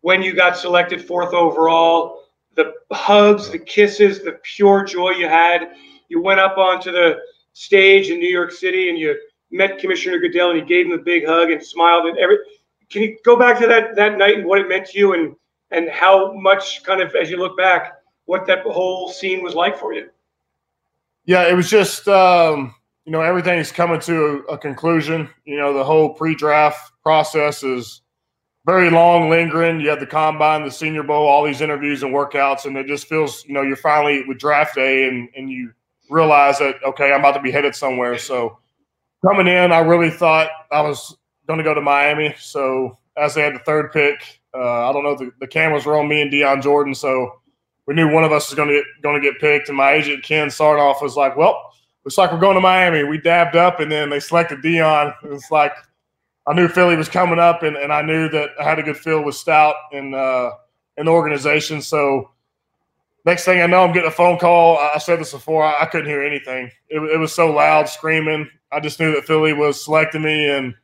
when 0.03 0.23
you 0.23 0.35
got 0.35 0.57
selected 0.57 1.05
fourth 1.05 1.33
overall, 1.33 2.25
the 2.57 2.75
hugs, 2.93 3.51
the 3.51 3.59
kisses, 3.59 4.23
the 4.23 4.39
pure 4.43 4.85
joy 4.85 5.11
you 5.11 5.29
had. 5.29 5.73
You 6.09 6.21
went 6.21 6.41
up 6.41 6.59
onto 6.59 6.91
the 6.93 7.19
stage 7.53 8.11
in 8.11 8.19
New 8.19 8.29
York 8.29 8.51
City 8.53 8.91
and 8.91 8.99
you 8.99 9.19
met 9.51 9.79
Commissioner 9.79 10.19
Goodell 10.19 10.51
and 10.51 10.61
you 10.61 10.67
gave 10.67 10.87
him 10.87 10.93
a 10.93 11.03
big 11.03 11.27
hug 11.27 11.51
and 11.51 11.65
smiled 11.65 12.07
and 12.07 12.19
every. 12.19 12.39
Can 12.91 13.03
you 13.03 13.17
go 13.25 13.37
back 13.37 13.59
to 13.61 13.67
that 13.67 13.95
that 13.97 14.19
night 14.19 14.39
and 14.39 14.47
what 14.47 14.61
it 14.61 14.69
meant 14.69 14.87
to 14.87 14.99
you 14.99 15.15
and 15.15 15.37
and 15.71 15.89
how 15.89 16.33
much 16.33 16.83
kind 16.85 17.01
of 17.01 17.15
as 17.15 17.31
you 17.31 17.37
look 17.37 17.57
back 17.57 17.95
what 18.27 18.47
that 18.47 18.63
whole 18.63 19.09
scene 19.09 19.43
was 19.43 19.55
like 19.55 19.77
for 19.77 19.93
you? 19.93 20.09
Yeah, 21.25 21.49
it 21.49 21.55
was 21.55 21.69
just 21.69 22.07
um, 22.09 22.75
you 23.05 23.13
know 23.13 23.21
everything's 23.21 23.73
coming 23.73 24.01
to 24.01 24.45
a, 24.49 24.55
a 24.55 24.59
conclusion. 24.59 25.29
You 25.45 25.59
know, 25.59 25.75
the 25.75 25.85
whole 25.85 26.15
pre-draft 26.15 26.93
process 27.03 27.63
is 27.63 28.03
very 28.67 28.91
long, 28.91 29.31
lingering. 29.31 29.81
You 29.81 29.89
have 29.91 30.01
the 30.01 30.07
combine, 30.07 30.65
the 30.65 30.71
Senior 30.71 31.03
Bowl, 31.03 31.27
all 31.27 31.45
these 31.45 31.61
interviews 31.61 32.03
and 32.03 32.15
workouts, 32.15 32.67
and 32.67 32.77
it 32.77 32.87
just 32.87 33.09
feels 33.09 33.45
you 33.47 33.55
know 33.55 33.63
you're 33.63 33.77
finally 33.77 34.25
with 34.27 34.39
draft 34.39 34.75
day, 34.75 35.09
and 35.09 35.29
and 35.37 35.51
you 35.51 35.73
realize 36.09 36.59
that 36.59 36.77
okay, 36.85 37.13
I'm 37.13 37.21
about 37.21 37.33
to 37.33 37.43
be 37.43 37.51
headed 37.51 37.75
somewhere. 37.75 38.17
So 38.19 38.59
coming 39.27 39.49
in, 39.49 39.73
I 39.73 39.81
really 39.81 40.11
thought 40.11 40.51
I 40.71 40.83
was 40.83 41.17
going 41.47 41.59
to 41.59 41.65
go 41.65 41.75
to 41.75 41.81
Miami. 41.81 42.35
So 42.39 42.97
as 43.21 43.35
they 43.35 43.43
had 43.43 43.55
the 43.55 43.61
third 43.61 43.93
pick, 43.93 44.41
uh, 44.55 44.89
I 44.89 44.93
don't 44.93 45.05
know 45.05 45.17
the, 45.17 45.31
the 45.41 45.47
cameras 45.47 45.87
were 45.87 45.99
on 45.99 46.09
me 46.09 46.23
and 46.23 46.31
Dion 46.31 46.63
Jordan, 46.63 46.95
so 46.95 47.41
we 47.87 47.95
knew 47.95 48.13
one 48.13 48.25
of 48.25 48.33
us 48.33 48.51
was 48.51 48.57
going 48.57 48.69
to 48.69 48.83
going 49.03 49.21
to 49.21 49.27
get 49.31 49.41
picked. 49.41 49.69
And 49.69 49.77
my 49.77 49.93
agent 49.93 50.25
Ken 50.25 50.49
Sarnoff 50.49 51.03
was 51.03 51.17
like, 51.17 51.37
"Well, 51.37 51.73
looks 52.05 52.19
like 52.19 52.33
we're 52.33 52.41
going 52.41 52.55
to 52.55 52.61
Miami." 52.61 53.05
We 53.05 53.19
dabbed 53.19 53.57
up, 53.57 53.81
and 53.81 53.91
then 53.91 54.11
they 54.11 54.21
selected 54.21 54.63
Dion. 54.63 55.13
It's 55.25 55.51
like 55.51 55.73
I 56.47 56.55
knew 56.55 56.69
Philly 56.69 56.97
was 56.97 57.09
coming 57.09 57.39
up, 57.39 57.63
and, 57.63 57.77
and 57.77 57.93
I 57.93 58.03
knew 58.03 58.29
that 58.31 58.51
I 58.59 58.65
had 58.65 58.79
a 58.79 58.83
good 58.83 58.97
feel 58.97 59.23
with 59.23 59.35
Stout 59.35 59.77
and 59.93 60.15
uh, 60.15 60.51
and 60.97 61.07
the 61.07 61.13
organization. 61.13 61.83
So 61.83 62.31
next 63.25 63.45
thing 63.45 63.61
I 63.61 63.67
know, 63.67 63.85
I'm 63.85 63.93
getting 63.93 64.09
a 64.09 64.13
phone 64.13 64.39
call. 64.39 64.79
I 64.79 64.99
said 64.99 65.21
this 65.21 65.33
before. 65.33 65.65
I, 65.65 65.83
I 65.83 65.87
couldn't 65.87 66.09
hear 66.09 66.23
anything. 66.23 66.71
It, 66.89 67.01
it 67.01 67.19
was 67.19 67.35
so 67.35 67.53
loud, 67.53 67.89
screaming. 67.89 68.49
I 68.73 68.81
just 68.81 68.99
knew 69.01 69.13
that 69.15 69.25
Philly 69.25 69.53
was 69.53 69.85
selecting 69.85 70.23
me, 70.23 70.49
and 70.49 70.75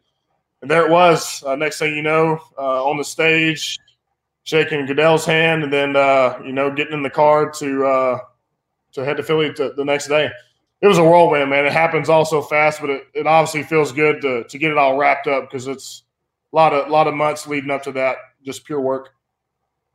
and 0.66 0.70
there 0.72 0.84
it 0.84 0.90
was. 0.90 1.44
Uh, 1.46 1.54
next 1.54 1.78
thing 1.78 1.94
you 1.94 2.02
know, 2.02 2.40
uh, 2.58 2.84
on 2.84 2.96
the 2.96 3.04
stage, 3.04 3.78
shaking 4.42 4.84
Goodell's 4.84 5.24
hand, 5.24 5.62
and 5.62 5.72
then 5.72 5.94
uh, 5.94 6.40
you 6.44 6.50
know 6.50 6.74
getting 6.74 6.92
in 6.92 7.04
the 7.04 7.10
car 7.10 7.48
to 7.50 7.86
uh, 7.86 8.18
to 8.90 9.04
head 9.04 9.16
to 9.18 9.22
Philly 9.22 9.52
to, 9.54 9.72
the 9.76 9.84
next 9.84 10.08
day. 10.08 10.28
It 10.80 10.88
was 10.88 10.98
a 10.98 11.04
whirlwind, 11.04 11.50
man. 11.50 11.66
It 11.66 11.72
happens 11.72 12.08
all 12.08 12.24
so 12.24 12.42
fast, 12.42 12.80
but 12.80 12.90
it, 12.90 13.04
it 13.14 13.28
obviously 13.28 13.62
feels 13.62 13.92
good 13.92 14.20
to 14.22 14.42
to 14.42 14.58
get 14.58 14.72
it 14.72 14.76
all 14.76 14.96
wrapped 14.96 15.28
up 15.28 15.48
because 15.48 15.68
it's 15.68 16.02
a 16.52 16.56
lot 16.56 16.72
of 16.72 16.90
lot 16.90 17.06
of 17.06 17.14
months 17.14 17.46
leading 17.46 17.70
up 17.70 17.84
to 17.84 17.92
that, 17.92 18.16
just 18.44 18.64
pure 18.64 18.80
work. 18.80 19.10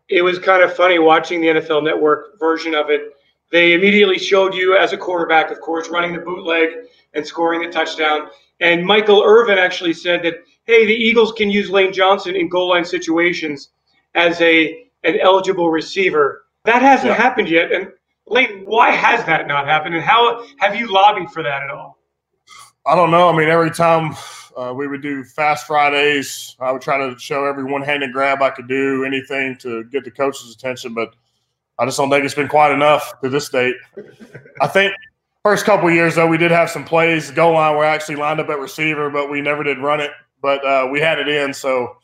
it 0.08 0.22
was 0.22 0.40
kind 0.40 0.64
of 0.64 0.74
funny 0.74 1.00
watching 1.00 1.42
the 1.42 1.48
NFL 1.48 1.84
Network 1.84 2.40
version 2.40 2.74
of 2.76 2.90
it. 2.90 3.18
They 3.52 3.74
immediately 3.74 4.18
showed 4.18 4.54
you 4.54 4.78
as 4.78 4.94
a 4.94 4.98
quarterback, 4.98 5.52
of 5.52 5.60
course, 5.60 5.90
running 5.90 6.14
the 6.14 6.20
bootleg 6.20 6.70
and 7.14 7.28
scoring 7.28 7.60
the 7.60 7.68
touchdown. 7.68 8.30
And 8.62 8.86
Michael 8.86 9.22
Irvin 9.22 9.58
actually 9.58 9.92
said 9.92 10.24
that, 10.24 10.36
hey, 10.66 10.86
the 10.86 10.94
Eagles 10.94 11.32
can 11.34 11.50
use 11.50 11.70
Lane 11.70 11.94
Johnson 11.94 12.36
in 12.36 12.50
goal 12.50 12.70
line 12.70 12.86
situations 12.86 13.70
as 14.16 14.40
a 14.42 14.88
an 15.04 15.20
eligible 15.20 15.70
receiver. 15.72 16.46
That 16.66 16.82
hasn't 16.82 17.10
Yeah. 17.10 17.16
happened 17.16 17.50
yet. 17.50 17.72
And 17.72 17.92
Lane, 18.28 18.64
why 18.66 18.92
has 18.92 19.26
that 19.26 19.48
not 19.48 19.66
happened? 19.68 19.96
And 19.96 20.04
how 20.04 20.46
have 20.60 20.76
you 20.76 20.88
lobbied 20.92 21.32
for 21.32 21.42
that 21.44 21.64
at 21.64 21.72
all? 21.72 21.98
I 22.86 22.96
don't 22.96 23.12
know. 23.12 23.30
I 23.30 23.36
mean, 23.36 23.50
every 23.50 23.72
time 23.72 24.16
uh, 24.56 24.74
we 24.76 24.88
would 24.88 25.02
do 25.02 25.24
Fast 25.24 25.66
Fridays, 25.66 26.56
I 26.60 26.72
would 26.72 26.82
try 26.82 26.98
to 26.98 27.18
show 27.18 27.46
every 27.46 27.64
one-handed 27.64 28.14
grab 28.14 28.42
I 28.42 28.52
could 28.52 28.68
do, 28.68 29.04
anything 29.06 29.56
to 29.58 29.84
get 29.86 30.04
the 30.04 30.12
coach's 30.12 30.54
attention. 30.54 30.94
But 30.94 31.14
I 31.80 31.86
just 31.86 31.98
don't 31.98 32.10
think 32.10 32.24
it's 32.26 32.36
been 32.36 32.48
quite 32.48 32.72
enough 32.72 33.20
to 33.22 33.30
this 33.30 33.50
date. 33.50 33.76
I 34.62 34.68
think 34.68 34.94
first 35.44 35.66
couple 35.66 35.88
of 35.88 35.94
years 35.96 36.16
though, 36.16 36.28
we 36.28 36.38
did 36.38 36.52
have 36.52 36.70
some 36.70 36.86
plays 36.86 37.32
goal 37.32 37.54
line 37.54 37.76
where 37.76 37.86
I 37.86 37.96
actually 37.96 38.18
lined 38.18 38.40
up 38.40 38.50
at 38.50 38.60
receiver, 38.60 39.10
but 39.10 39.32
we 39.32 39.42
never 39.42 39.64
did 39.64 39.80
run 39.80 40.00
it. 40.00 40.12
But 40.42 40.66
uh, 40.66 40.88
we 40.92 41.00
had 41.00 41.20
it 41.20 41.28
in, 41.28 41.54
so 41.54 41.98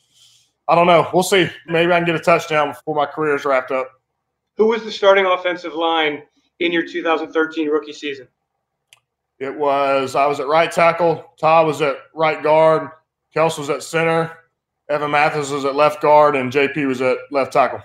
I 0.68 0.74
don't 0.74 0.86
know. 0.86 1.08
We'll 1.12 1.22
see. 1.22 1.48
Maybe 1.66 1.92
I 1.92 1.98
can 1.98 2.06
get 2.06 2.14
a 2.14 2.20
touchdown 2.20 2.68
before 2.68 2.94
my 2.94 3.06
career 3.06 3.34
is 3.34 3.44
wrapped 3.44 3.70
up. 3.70 3.90
Who 4.56 4.66
was 4.66 4.82
the 4.82 4.92
starting 4.92 5.26
offensive 5.26 5.74
line 5.74 6.22
in 6.60 6.72
your 6.72 6.86
2013 6.86 7.68
rookie 7.68 7.92
season? 7.92 8.28
It 9.38 9.56
was 9.56 10.16
I 10.16 10.26
was 10.26 10.40
at 10.40 10.48
right 10.48 10.70
tackle, 10.70 11.32
Todd 11.38 11.66
was 11.66 11.80
at 11.80 11.96
right 12.14 12.42
guard, 12.42 12.90
Kels 13.34 13.56
was 13.56 13.70
at 13.70 13.84
center, 13.84 14.36
Evan 14.88 15.12
Mathis 15.12 15.50
was 15.50 15.64
at 15.64 15.76
left 15.76 16.02
guard, 16.02 16.34
and 16.34 16.52
JP 16.52 16.88
was 16.88 17.00
at 17.00 17.18
left 17.30 17.52
tackle. 17.52 17.80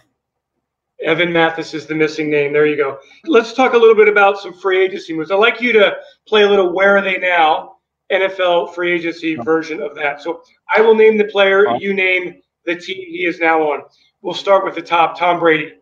Evan 1.03 1.31
Mathis 1.31 1.74
is 1.74 1.86
the 1.86 1.93
missing 1.93 2.29
name. 2.29 2.53
There 2.53 2.65
you 2.65 2.77
go. 2.77 2.98
Let's 3.25 3.53
talk 3.53 3.74
a 3.74 3.77
little 3.77 3.95
bit 3.95 4.07
about 4.07 4.39
some 4.39 4.53
free 4.53 4.83
agency 4.83 5.13
moves. 5.13 5.31
I'd 5.31 5.36
like 5.36 5.62
you 5.62 5.74
to 5.74 5.98
play 6.27 6.43
a 6.43 6.48
little 6.48 6.74
Where 6.74 6.98
Are 6.98 7.01
They 7.01 7.17
Now? 7.17 7.72
NFL 8.12 8.74
free 8.74 8.93
agency 8.93 9.36
version 9.36 9.81
of 9.81 9.95
that. 9.95 10.22
So 10.22 10.43
I 10.75 10.81
will 10.81 10.95
name 10.95 11.17
the 11.17 11.25
player, 11.25 11.75
you 11.77 11.93
name 11.93 12.41
the 12.65 12.75
team 12.75 12.98
he 12.98 13.25
is 13.25 13.39
now 13.39 13.62
on. 13.62 13.83
We'll 14.22 14.33
start 14.33 14.63
with 14.63 14.75
the 14.75 14.81
top 14.81 15.17
Tom 15.17 15.39
Brady. 15.39 15.74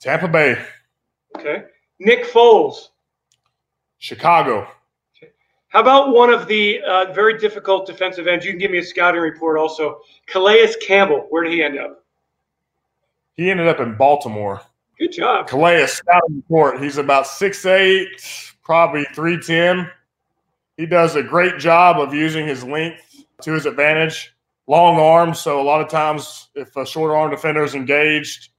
Tampa 0.00 0.28
Bay. 0.28 0.62
Okay. 1.36 1.64
Nick 1.98 2.24
Foles. 2.24 2.88
Chicago. 3.98 4.68
Okay. 5.16 5.32
How 5.68 5.80
about 5.80 6.14
one 6.14 6.30
of 6.30 6.46
the 6.46 6.80
uh, 6.82 7.12
very 7.12 7.36
difficult 7.38 7.86
defensive 7.86 8.26
ends? 8.26 8.44
You 8.44 8.52
can 8.52 8.60
give 8.60 8.70
me 8.70 8.78
a 8.78 8.84
scouting 8.84 9.20
report 9.20 9.58
also. 9.58 10.00
Calais 10.26 10.72
Campbell. 10.86 11.26
Where 11.30 11.42
did 11.44 11.52
he 11.52 11.62
end 11.62 11.78
up? 11.78 12.04
He 13.34 13.50
ended 13.50 13.68
up 13.68 13.80
in 13.80 13.96
Baltimore. 13.96 14.60
Good 14.98 15.12
job. 15.12 15.48
Calais 15.48 15.86
scouting 15.86 16.36
report. 16.36 16.82
He's 16.82 16.98
about 16.98 17.26
six 17.26 17.64
eight, 17.66 18.08
probably 18.62 19.04
310. 19.14 19.90
He 20.78 20.86
does 20.86 21.14
a 21.14 21.22
great 21.22 21.58
job 21.58 22.00
of 22.00 22.14
using 22.14 22.46
his 22.46 22.64
length 22.64 23.24
to 23.42 23.52
his 23.52 23.66
advantage. 23.66 24.34
Long 24.66 24.98
arms, 24.98 25.40
so 25.40 25.60
a 25.60 25.62
lot 25.62 25.82
of 25.82 25.88
times 25.88 26.48
if 26.54 26.74
a 26.76 26.86
short 26.86 27.10
arm 27.10 27.30
defender 27.30 27.62
is 27.62 27.74
engaged, 27.74 28.50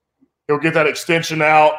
he'll 0.48 0.60
get 0.60 0.76
that 0.76 0.88
extension 0.88 1.42
out, 1.42 1.74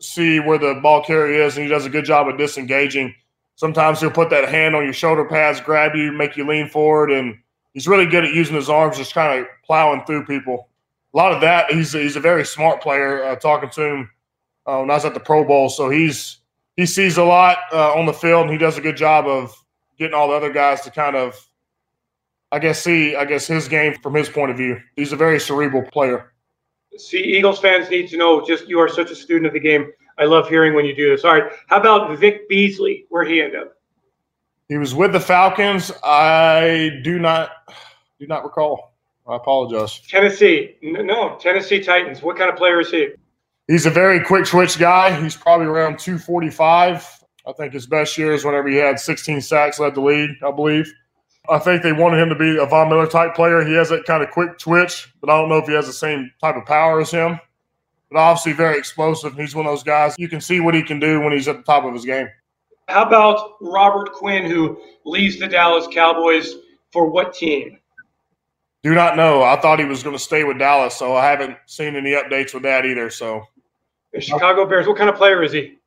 see 0.00 0.38
where 0.40 0.58
the 0.58 0.78
ball 0.82 1.02
carrier 1.02 1.42
is, 1.42 1.56
and 1.56 1.64
he 1.64 1.70
does 1.70 1.86
a 1.86 1.90
good 1.90 2.04
job 2.04 2.28
of 2.28 2.36
disengaging. 2.36 3.14
Sometimes 3.56 4.00
he'll 4.00 4.10
put 4.10 4.30
that 4.30 4.48
hand 4.48 4.76
on 4.76 4.84
your 4.84 4.92
shoulder 4.92 5.24
pads, 5.24 5.60
grab 5.60 5.96
you, 5.96 6.12
make 6.12 6.36
you 6.36 6.46
lean 6.46 6.68
forward, 6.68 7.10
and 7.10 7.36
he's 7.74 7.88
really 7.88 8.06
good 8.06 8.24
at 8.24 8.34
using 8.34 8.56
his 8.56 8.68
arms, 8.68 8.96
just 8.96 9.14
kind 9.14 9.40
of 9.40 9.46
plowing 9.64 10.04
through 10.04 10.26
people 10.26 10.68
a 11.14 11.16
lot 11.16 11.32
of 11.32 11.40
that. 11.40 11.72
He's 11.72 11.92
he's 11.92 12.16
a 12.16 12.20
very 12.20 12.44
smart 12.44 12.82
player. 12.82 13.24
Uh, 13.24 13.36
talking 13.36 13.70
to 13.70 13.82
him 13.82 14.10
uh, 14.66 14.78
when 14.78 14.90
I 14.90 14.94
was 14.94 15.06
at 15.06 15.14
the 15.14 15.20
Pro 15.20 15.44
Bowl, 15.44 15.70
so 15.70 15.88
he's 15.88 16.38
he 16.76 16.84
sees 16.84 17.16
a 17.16 17.24
lot 17.24 17.56
uh, 17.72 17.94
on 17.94 18.04
the 18.04 18.12
field, 18.12 18.42
and 18.42 18.50
he 18.50 18.58
does 18.58 18.76
a 18.76 18.82
good 18.82 18.98
job 18.98 19.26
of 19.26 19.54
getting 19.98 20.14
all 20.14 20.28
the 20.28 20.34
other 20.34 20.52
guys 20.52 20.82
to 20.82 20.90
kind 20.90 21.16
of, 21.16 21.34
I 22.52 22.58
guess, 22.58 22.82
see 22.82 23.16
I 23.16 23.24
guess 23.24 23.46
his 23.46 23.68
game 23.68 23.94
from 24.02 24.14
his 24.14 24.28
point 24.28 24.50
of 24.50 24.56
view. 24.56 24.80
He's 24.96 25.12
a 25.12 25.16
very 25.16 25.40
cerebral 25.40 25.82
player. 25.82 26.32
See, 26.98 27.22
Eagles 27.22 27.58
fans 27.58 27.90
need 27.90 28.08
to 28.08 28.16
know. 28.16 28.44
Just 28.46 28.68
you 28.68 28.78
are 28.78 28.88
such 28.88 29.10
a 29.10 29.14
student 29.14 29.46
of 29.46 29.52
the 29.52 29.60
game. 29.60 29.90
I 30.18 30.24
love 30.24 30.48
hearing 30.48 30.74
when 30.74 30.86
you 30.86 30.96
do 30.96 31.10
this. 31.10 31.24
All 31.24 31.34
right, 31.34 31.52
how 31.66 31.78
about 31.78 32.18
Vic 32.18 32.48
Beasley? 32.48 33.04
Where 33.10 33.24
he 33.24 33.42
end 33.42 33.54
up? 33.54 33.76
He 34.68 34.78
was 34.78 34.94
with 34.94 35.12
the 35.12 35.20
Falcons. 35.20 35.92
I 36.02 37.00
do 37.04 37.18
not 37.18 37.50
do 38.18 38.26
not 38.26 38.44
recall. 38.44 38.94
I 39.28 39.36
apologize. 39.36 40.00
Tennessee. 40.08 40.76
No, 40.82 41.36
Tennessee 41.40 41.82
Titans. 41.82 42.22
What 42.22 42.36
kind 42.36 42.48
of 42.48 42.56
player 42.56 42.80
is 42.80 42.90
he? 42.90 43.08
He's 43.66 43.84
a 43.86 43.90
very 43.90 44.20
quick 44.20 44.46
twitch 44.46 44.78
guy. 44.78 45.20
He's 45.20 45.36
probably 45.36 45.66
around 45.66 45.98
245. 45.98 47.24
I 47.46 47.52
think 47.52 47.72
his 47.72 47.86
best 47.86 48.18
year 48.18 48.32
is 48.32 48.44
whenever 48.44 48.68
he 48.68 48.76
had 48.76 48.98
16 48.98 49.40
sacks, 49.40 49.78
led 49.78 49.94
the 49.94 50.00
league, 50.00 50.30
I 50.44 50.50
believe. 50.50 50.92
I 51.48 51.58
think 51.60 51.82
they 51.82 51.92
wanted 51.92 52.20
him 52.20 52.28
to 52.28 52.34
be 52.34 52.56
a 52.56 52.66
Von 52.66 52.88
Miller 52.88 53.06
type 53.06 53.34
player. 53.34 53.64
He 53.64 53.74
has 53.74 53.88
that 53.90 54.04
kind 54.04 54.22
of 54.22 54.30
quick 54.30 54.58
twitch, 54.58 55.12
but 55.20 55.30
I 55.30 55.40
don't 55.40 55.48
know 55.48 55.58
if 55.58 55.66
he 55.66 55.74
has 55.74 55.86
the 55.86 55.92
same 55.92 56.30
type 56.40 56.56
of 56.56 56.66
power 56.66 57.00
as 57.00 57.10
him. 57.10 57.38
But 58.10 58.18
obviously, 58.18 58.52
very 58.52 58.78
explosive. 58.78 59.34
He's 59.34 59.54
one 59.54 59.66
of 59.66 59.72
those 59.72 59.82
guys 59.82 60.14
you 60.18 60.28
can 60.28 60.40
see 60.40 60.60
what 60.60 60.74
he 60.74 60.82
can 60.82 60.98
do 60.98 61.20
when 61.20 61.32
he's 61.32 61.48
at 61.48 61.56
the 61.56 61.62
top 61.62 61.84
of 61.84 61.92
his 61.92 62.04
game. 62.04 62.28
How 62.88 63.04
about 63.04 63.56
Robert 63.60 64.12
Quinn, 64.12 64.48
who 64.48 64.80
leaves 65.04 65.38
the 65.38 65.48
Dallas 65.48 65.88
Cowboys 65.92 66.54
for 66.92 67.06
what 67.06 67.34
team? 67.34 67.78
Do 68.82 68.94
not 68.94 69.16
know. 69.16 69.42
I 69.42 69.56
thought 69.60 69.80
he 69.80 69.84
was 69.84 70.04
going 70.04 70.16
to 70.16 70.22
stay 70.22 70.44
with 70.44 70.58
Dallas, 70.58 70.94
so 70.94 71.16
I 71.16 71.26
haven't 71.26 71.56
seen 71.66 71.96
any 71.96 72.12
updates 72.12 72.54
with 72.54 72.62
that 72.62 72.86
either. 72.86 73.10
So, 73.10 73.42
the 74.12 74.20
Chicago 74.20 74.66
Bears. 74.66 74.86
What 74.86 74.96
kind 74.96 75.10
of 75.10 75.16
player 75.16 75.42
is 75.42 75.52
he? 75.52 75.78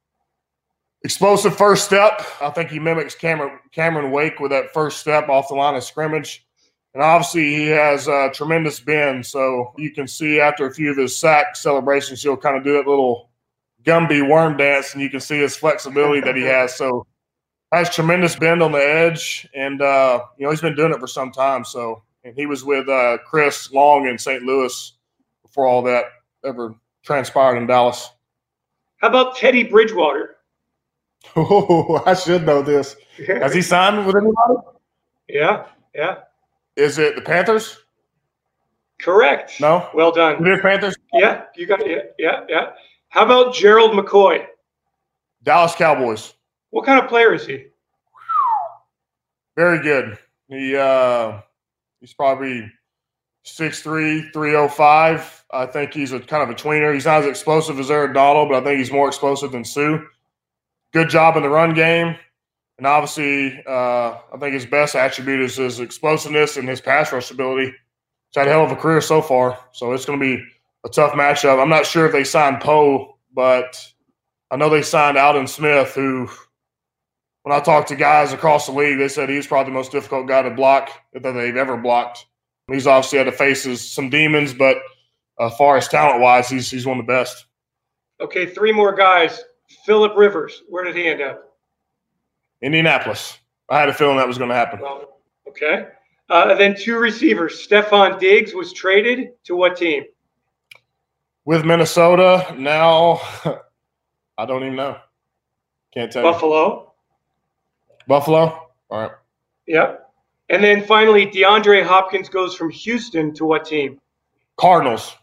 Explosive 1.03 1.55
first 1.55 1.85
step. 1.85 2.21
I 2.41 2.49
think 2.49 2.69
he 2.69 2.79
mimics 2.79 3.15
Cameron 3.15 3.59
Cameron 3.71 4.11
Wake 4.11 4.39
with 4.39 4.51
that 4.51 4.73
first 4.73 4.99
step 4.99 5.29
off 5.29 5.47
the 5.47 5.55
line 5.55 5.75
of 5.75 5.83
scrimmage. 5.83 6.45
And 6.93 7.03
obviously, 7.03 7.55
he 7.55 7.67
has 7.67 8.07
a 8.07 8.31
tremendous 8.33 8.79
bend. 8.79 9.25
So 9.25 9.73
you 9.77 9.91
can 9.91 10.07
see 10.07 10.39
after 10.39 10.65
a 10.65 10.73
few 10.73 10.91
of 10.91 10.97
his 10.97 11.17
sack 11.17 11.55
celebrations, 11.55 12.21
he'll 12.21 12.35
kind 12.35 12.57
of 12.57 12.63
do 12.63 12.73
that 12.73 12.87
little 12.87 13.29
Gumby 13.83 14.27
worm 14.27 14.57
dance, 14.57 14.93
and 14.93 15.01
you 15.01 15.09
can 15.09 15.21
see 15.21 15.37
his 15.37 15.55
flexibility 15.55 16.19
that 16.21 16.35
he 16.35 16.43
has. 16.43 16.75
So 16.75 17.05
has 17.71 17.89
tremendous 17.89 18.35
bend 18.35 18.61
on 18.61 18.71
the 18.71 18.83
edge, 18.83 19.47
and 19.53 19.81
uh, 19.81 20.23
you 20.37 20.43
know 20.43 20.51
he's 20.51 20.61
been 20.61 20.75
doing 20.75 20.91
it 20.91 20.99
for 20.99 21.07
some 21.07 21.31
time. 21.31 21.63
So 21.63 22.03
and 22.23 22.35
he 22.35 22.45
was 22.45 22.63
with 22.63 22.89
uh, 22.89 23.19
Chris 23.25 23.71
Long 23.71 24.07
in 24.07 24.17
St. 24.17 24.43
Louis 24.43 24.93
before 25.43 25.65
all 25.65 25.81
that 25.83 26.05
ever 26.43 26.75
transpired 27.03 27.57
in 27.57 27.67
Dallas. 27.67 28.09
How 28.97 29.07
about 29.07 29.37
Teddy 29.37 29.63
Bridgewater? 29.63 30.37
Oh, 31.35 32.01
I 32.05 32.13
should 32.13 32.45
know 32.45 32.61
this. 32.61 32.95
Has 33.27 33.53
he 33.53 33.61
signed 33.61 34.05
with 34.05 34.15
anybody? 34.15 34.67
Yeah, 35.27 35.65
yeah. 35.93 36.19
Is 36.75 36.97
it 36.97 37.15
the 37.15 37.21
Panthers? 37.21 37.77
Correct. 38.99 39.59
No. 39.59 39.89
Well 39.93 40.11
done. 40.11 40.45
Is 40.45 40.61
Panthers. 40.61 40.95
Yeah, 41.13 41.43
you 41.55 41.67
got 41.67 41.81
it. 41.81 42.15
Yeah, 42.17 42.31
yeah, 42.31 42.45
yeah. 42.49 42.69
How 43.09 43.25
about 43.25 43.53
Gerald 43.53 43.91
McCoy? 43.91 44.45
Dallas 45.43 45.75
Cowboys. 45.75 46.33
What 46.69 46.85
kind 46.85 47.01
of 47.01 47.09
player 47.09 47.33
is 47.33 47.45
he? 47.45 47.65
Very 49.55 49.81
good. 49.81 50.17
He 50.47 50.75
uh, 50.75 51.41
He's 51.99 52.13
probably 52.13 52.71
6'3", 53.45 54.31
305. 54.33 55.45
I 55.51 55.65
think 55.65 55.93
he's 55.93 56.13
a 56.13 56.19
kind 56.19 56.43
of 56.43 56.49
a 56.49 56.53
tweener. 56.53 56.93
He's 56.93 57.05
not 57.05 57.21
as 57.21 57.27
explosive 57.27 57.79
as 57.79 57.91
Aaron 57.91 58.13
Donald, 58.13 58.49
but 58.49 58.61
I 58.61 58.65
think 58.65 58.79
he's 58.79 58.91
more 58.91 59.07
explosive 59.07 59.51
than 59.51 59.65
Suh. 59.65 59.99
Good 60.93 61.09
job 61.09 61.37
in 61.37 61.43
the 61.43 61.49
run 61.49 61.73
game. 61.73 62.15
And 62.77 62.87
obviously, 62.87 63.61
uh, 63.67 64.17
I 64.33 64.37
think 64.39 64.53
his 64.53 64.65
best 64.65 64.95
attribute 64.95 65.41
is 65.41 65.57
his 65.57 65.79
explosiveness 65.79 66.57
and 66.57 66.67
his 66.67 66.81
pass 66.81 67.11
rush 67.11 67.31
ability. 67.31 67.65
He's 67.65 68.35
had 68.35 68.47
a 68.47 68.51
hell 68.51 68.63
of 68.63 68.71
a 68.71 68.75
career 68.75 69.01
so 69.01 69.21
far. 69.21 69.59
So 69.71 69.91
it's 69.93 70.05
going 70.05 70.19
to 70.19 70.37
be 70.37 70.43
a 70.85 70.89
tough 70.89 71.13
matchup. 71.13 71.61
I'm 71.61 71.69
not 71.69 71.85
sure 71.85 72.05
if 72.05 72.11
they 72.11 72.23
signed 72.23 72.61
Poe, 72.61 73.17
but 73.33 73.85
I 74.49 74.55
know 74.55 74.69
they 74.69 74.81
signed 74.81 75.17
Aldon 75.17 75.47
Smith, 75.47 75.93
who– 75.93 76.29
when 77.43 77.57
I 77.57 77.61
talked 77.61 77.87
to 77.87 77.95
guys 77.95 78.33
across 78.33 78.65
the 78.65 78.73
league, 78.73 78.99
they 78.99 79.07
said 79.07 79.29
he's 79.29 79.47
probably 79.47 79.71
the 79.71 79.77
most 79.77 79.91
difficult 79.91 80.27
guy 80.27 80.41
to 80.41 80.51
block 80.51 80.91
that 81.13 81.23
they've 81.23 81.55
ever 81.55 81.77
blocked. 81.77 82.25
He's 82.67 82.85
obviously 82.85 83.17
had 83.17 83.23
to 83.23 83.31
face 83.31 83.81
some 83.81 84.09
demons, 84.09 84.53
but 84.53 84.77
uh, 85.39 85.49
far 85.49 85.77
as 85.77 85.87
talent 85.87 86.21
wise, 86.21 86.49
he's 86.49 86.69
he's 86.69 86.85
one 86.85 86.99
of 86.99 87.05
the 87.07 87.11
best. 87.11 87.45
Okay, 88.21 88.45
three 88.45 88.71
more 88.71 88.93
guys. 88.93 89.43
Philip 89.89 90.15
Rivers, 90.15 90.61
where 90.69 90.83
did 90.83 90.95
he 90.95 91.07
end 91.07 91.19
up? 91.19 91.57
Indianapolis. 92.61 93.39
I 93.69 93.79
had 93.79 93.89
a 93.89 93.93
feeling 93.93 94.17
that 94.17 94.27
was 94.27 94.37
going 94.37 94.51
to 94.51 94.55
happen. 94.55 94.79
Well, 94.79 95.17
okay. 95.47 95.87
Uh, 96.29 96.53
then 96.53 96.75
two 96.79 96.99
receivers. 96.99 97.67
Stefon 97.67 98.19
Diggs 98.19 98.53
was 98.53 98.71
traded 98.71 99.29
to 99.45 99.55
what 99.55 99.75
team? 99.77 100.03
With 101.45 101.65
Minnesota. 101.65 102.53
Now, 102.55 103.19
I 104.37 104.45
don't 104.45 104.61
even 104.61 104.75
know. 104.75 104.97
Can't 105.91 106.11
tell 106.11 106.21
Buffalo. 106.21 106.93
You. 107.89 107.95
Buffalo. 108.07 108.69
All 108.91 109.01
right. 109.01 109.11
Yep. 109.65 110.07
And 110.49 110.63
then 110.63 110.85
finally, 110.85 111.25
DeAndre 111.25 111.83
Hopkins 111.83 112.29
goes 112.29 112.53
from 112.53 112.69
Houston 112.69 113.33
to 113.33 113.43
what 113.43 113.65
team? 113.65 113.99
Cardinals. 114.55 115.15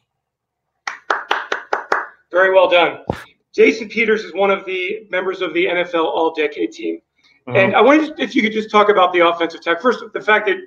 Very 2.32 2.52
well 2.52 2.68
done. 2.68 3.04
Jason 3.56 3.88
Peters 3.88 4.22
is 4.22 4.34
one 4.34 4.50
of 4.50 4.66
the 4.66 5.06
members 5.10 5.40
of 5.40 5.54
the 5.54 5.64
NFL 5.64 6.04
All 6.04 6.34
Decade 6.34 6.72
team. 6.72 7.00
Mm-hmm. 7.48 7.56
And 7.56 7.75
I 7.75 7.80
wanted 7.80 8.20
if 8.20 8.36
you 8.36 8.42
could 8.42 8.52
just 8.52 8.70
talk 8.70 8.90
about 8.90 9.14
the 9.14 9.20
offensive 9.20 9.62
tech. 9.62 9.80
First, 9.80 10.04
the 10.12 10.20
fact 10.20 10.46
that 10.46 10.58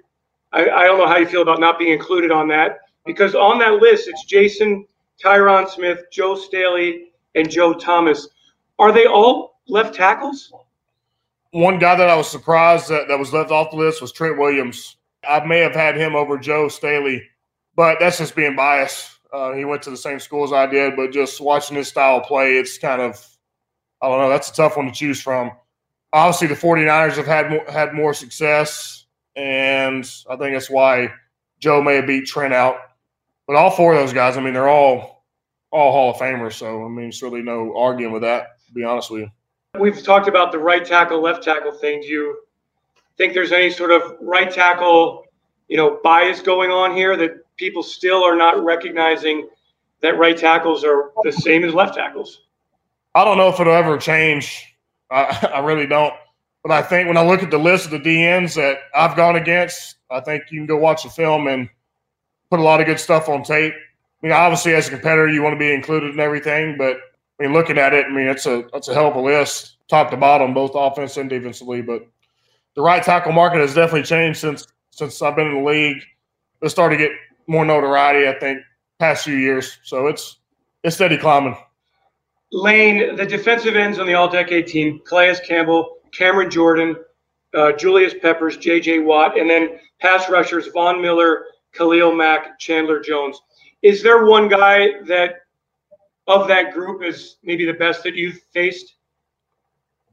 I, 0.52 0.68
I, 0.68 0.84
don't 0.86 0.98
know 0.98 1.06
how 1.06 1.18
you 1.18 1.28
feel 1.28 1.44
about 1.44 1.60
not 1.60 1.78
being 1.78 1.94
included 1.94 2.32
on 2.32 2.48
that, 2.48 2.80
because 3.06 3.36
on 3.36 3.60
that 3.60 3.74
list, 3.74 4.08
it's 4.08 4.26
Jason, 4.26 4.88
Tyron 5.24 5.70
Smith, 5.70 6.06
Joe 6.12 6.36
Staley, 6.36 7.12
and 7.36 7.48
Joe 7.48 7.74
Thomas. 7.74 8.28
Are 8.80 8.92
they 8.92 9.06
all 9.06 9.60
left 9.68 9.94
tackles? 9.94 10.52
One 11.52 11.78
guy 11.78 11.96
that 11.96 12.10
I 12.10 12.16
was 12.16 12.30
surprised 12.30 12.90
that, 12.90 13.08
that 13.08 13.20
was 13.20 13.34
left 13.34 13.52
off 13.52 13.70
the 13.70 13.78
list 13.78 14.02
was 14.02 14.12
Trent 14.12 14.40
Williams. 14.40 14.98
I 15.28 15.46
may 15.46 15.60
have 15.60 15.76
had 15.76 15.96
him 15.96 16.16
over 16.16 16.40
Joe 16.40 16.70
Staley, 16.70 17.22
but 17.76 18.00
that's 18.00 18.18
just 18.18 18.36
being 18.36 18.56
biased. 18.56 19.19
Uh, 19.32 19.54
he 19.54 19.66
went 19.66 19.82
to 19.84 19.90
the 19.90 19.98
same 19.98 20.20
school 20.20 20.44
as 20.44 20.54
I 20.54 20.66
did, 20.66 20.96
but 20.96 21.12
just 21.12 21.40
watching 21.40 21.78
his 21.78 21.88
style 21.88 22.22
play, 22.22 22.58
it's 22.58 22.78
kind 22.78 23.02
of, 23.02 23.26
I 24.02 24.08
don't 24.08 24.20
know, 24.20 24.30
that's 24.30 24.50
a 24.50 24.54
tough 24.54 24.78
one 24.78 24.88
to 24.88 24.92
choose 24.92 25.22
from. 25.22 25.52
Obviously, 26.12 26.48
the 26.48 26.56
49ers 26.56 27.16
have 27.16 27.28
had 27.28 27.52
more, 27.52 27.66
had 27.70 27.94
more 27.94 28.14
success, 28.14 29.06
and 29.36 30.10
I 30.30 30.36
think 30.36 30.56
that's 30.56 30.70
why 30.70 31.14
Joe 31.60 31.82
may 31.82 31.96
have 31.96 32.08
beat 32.08 32.26
Trent 32.26 32.54
out. 32.54 32.78
But 33.46 33.56
all 33.56 33.70
four 33.72 33.94
of 33.94 34.00
those 34.00 34.14
guys, 34.14 34.38
I 34.38 34.42
mean, 34.42 34.54
they're 34.54 34.70
all 34.70 35.26
all 35.72 35.92
Hall 35.92 36.12
of 36.12 36.18
Famers, 36.18 36.54
so 36.54 36.84
I 36.84 36.88
mean, 36.88 37.02
there's 37.02 37.22
really 37.22 37.44
no 37.44 37.76
arguing 37.78 38.12
with 38.12 38.24
that. 38.24 38.60
To 38.68 38.74
be 38.74 38.84
honest 38.84 39.12
with 39.12 39.22
you. 39.22 39.30
We've 39.80 40.02
talked 40.02 40.28
about 40.28 40.52
the 40.52 40.60
right 40.60 40.84
tackle, 40.84 41.22
left 41.22 41.44
tackle 41.44 41.72
thing. 41.72 42.02
Do 42.02 42.08
you 42.08 42.40
think 43.18 43.34
there's 43.34 43.52
any 43.52 43.70
sort 43.70 43.92
of 43.92 44.18
right 44.20 44.52
tackle, 44.52 45.26
you 45.68 45.78
know, 45.78 46.00
bias 46.04 46.42
going 46.42 46.72
on 46.72 46.96
here 46.96 47.16
that 47.18 47.32
people 47.60 47.84
still 47.84 48.24
are 48.24 48.36
not 48.36 48.64
recognizing 48.64 49.48
that 50.02 50.18
right 50.18 50.38
tackles 50.38 50.84
are 50.84 51.12
the 51.24 51.32
same 51.32 51.64
as 51.64 51.74
left 51.74 51.96
tackles? 51.96 52.44
I 53.14 53.26
don't 53.26 53.38
know 53.38 53.50
if 53.50 53.60
it'll 53.60 53.74
ever 53.74 53.98
change. 53.98 54.76
I, 55.12 55.50
I 55.56 55.60
really 55.60 55.86
don't. 55.86 56.14
But 56.64 56.72
I 56.72 56.82
think 56.82 57.08
when 57.08 57.18
I 57.18 57.26
look 57.26 57.44
at 57.44 57.52
the 57.52 57.58
list 57.58 57.86
of 57.86 57.92
the 57.92 58.00
DNs 58.00 58.56
that 58.56 58.80
I've 58.96 59.16
gone 59.16 59.36
against, 59.36 59.96
I 60.10 60.20
think 60.22 60.44
you 60.50 60.60
can 60.60 60.66
go 60.66 60.78
watch 60.78 61.04
the 61.04 61.10
film 61.10 61.48
and 61.48 61.70
put 62.50 62.60
a 62.60 62.64
lot 62.64 62.80
of 62.80 62.88
good 62.88 63.00
stuff 63.00 63.30
on 63.30 63.44
tape. 63.44 63.74
I 63.74 64.26
mean, 64.26 64.34
obviously, 64.34 64.74
as 64.74 64.88
a 64.88 64.92
competitor, 64.92 65.30
you 65.30 65.42
want 65.42 65.54
to 65.54 65.60
be 65.60 65.74
included 65.74 66.14
in 66.14 66.20
everything, 66.20 66.78
but 66.78 66.98
I 67.40 67.44
mean, 67.44 67.54
looking 67.54 67.78
at 67.78 67.94
it, 67.94 68.06
I 68.06 68.10
mean, 68.10 68.28
it's 68.28 68.46
a 68.46 68.66
it's 68.74 68.90
a 68.90 68.94
hell 68.94 69.08
of 69.08 69.16
a 69.16 69.22
list, 69.22 69.78
top 69.88 70.12
to 70.12 70.18
bottom, 70.18 70.54
both 70.54 70.72
offense 70.76 71.16
and 71.16 71.30
defensively. 71.30 71.82
But 71.82 72.06
the 72.76 72.82
right 72.82 73.02
tackle 73.02 73.32
market 73.32 73.62
has 73.62 73.74
definitely 73.74 74.04
changed 74.04 74.40
since 74.40 74.68
since 74.92 75.22
I've 75.22 75.38
been 75.38 75.48
in 75.48 75.64
the 75.64 75.70
league. 75.70 76.02
It 76.62 76.70
started 76.70 76.98
to 76.98 77.04
get 77.04 77.12
more 77.50 77.66
notoriety, 77.66 78.30
I 78.30 78.40
think, 78.40 78.62
past 79.00 79.26
few 79.26 79.36
years. 79.36 79.80
So 79.84 80.08
it's 80.08 80.38
it's 80.84 80.96
steady 80.96 81.18
climbing. 81.18 81.58
Lane, 82.52 83.16
the 83.16 83.26
defensive 83.26 83.76
ends 83.76 84.00
on 84.00 84.08
the 84.08 84.14
All-Decade 84.14 84.68
team: 84.68 85.02
Calais 85.06 85.40
Campbell, 85.46 85.98
Cameron 86.12 86.50
Jordan, 86.50 86.96
uh, 87.54 87.74
Julius 87.74 88.14
Peppers, 88.22 88.56
J.J. 88.58 89.00
Watt, 89.00 89.38
and 89.38 89.50
then 89.50 89.80
pass 90.00 90.30
rushers: 90.30 90.68
Von 90.68 91.02
Miller, 91.02 91.46
Khalil 91.74 92.16
Mack, 92.16 92.60
Chandler 92.60 93.00
Jones. 93.02 93.42
Is 93.82 94.04
there 94.04 94.26
one 94.26 94.48
guy 94.48 95.02
that 95.08 95.36
of 96.28 96.48
that 96.48 96.74
group 96.74 97.04
is 97.04 97.38
maybe 97.44 97.66
the 97.66 97.74
best 97.74 98.04
that 98.04 98.14
you've 98.16 98.40
faced? 98.54 98.96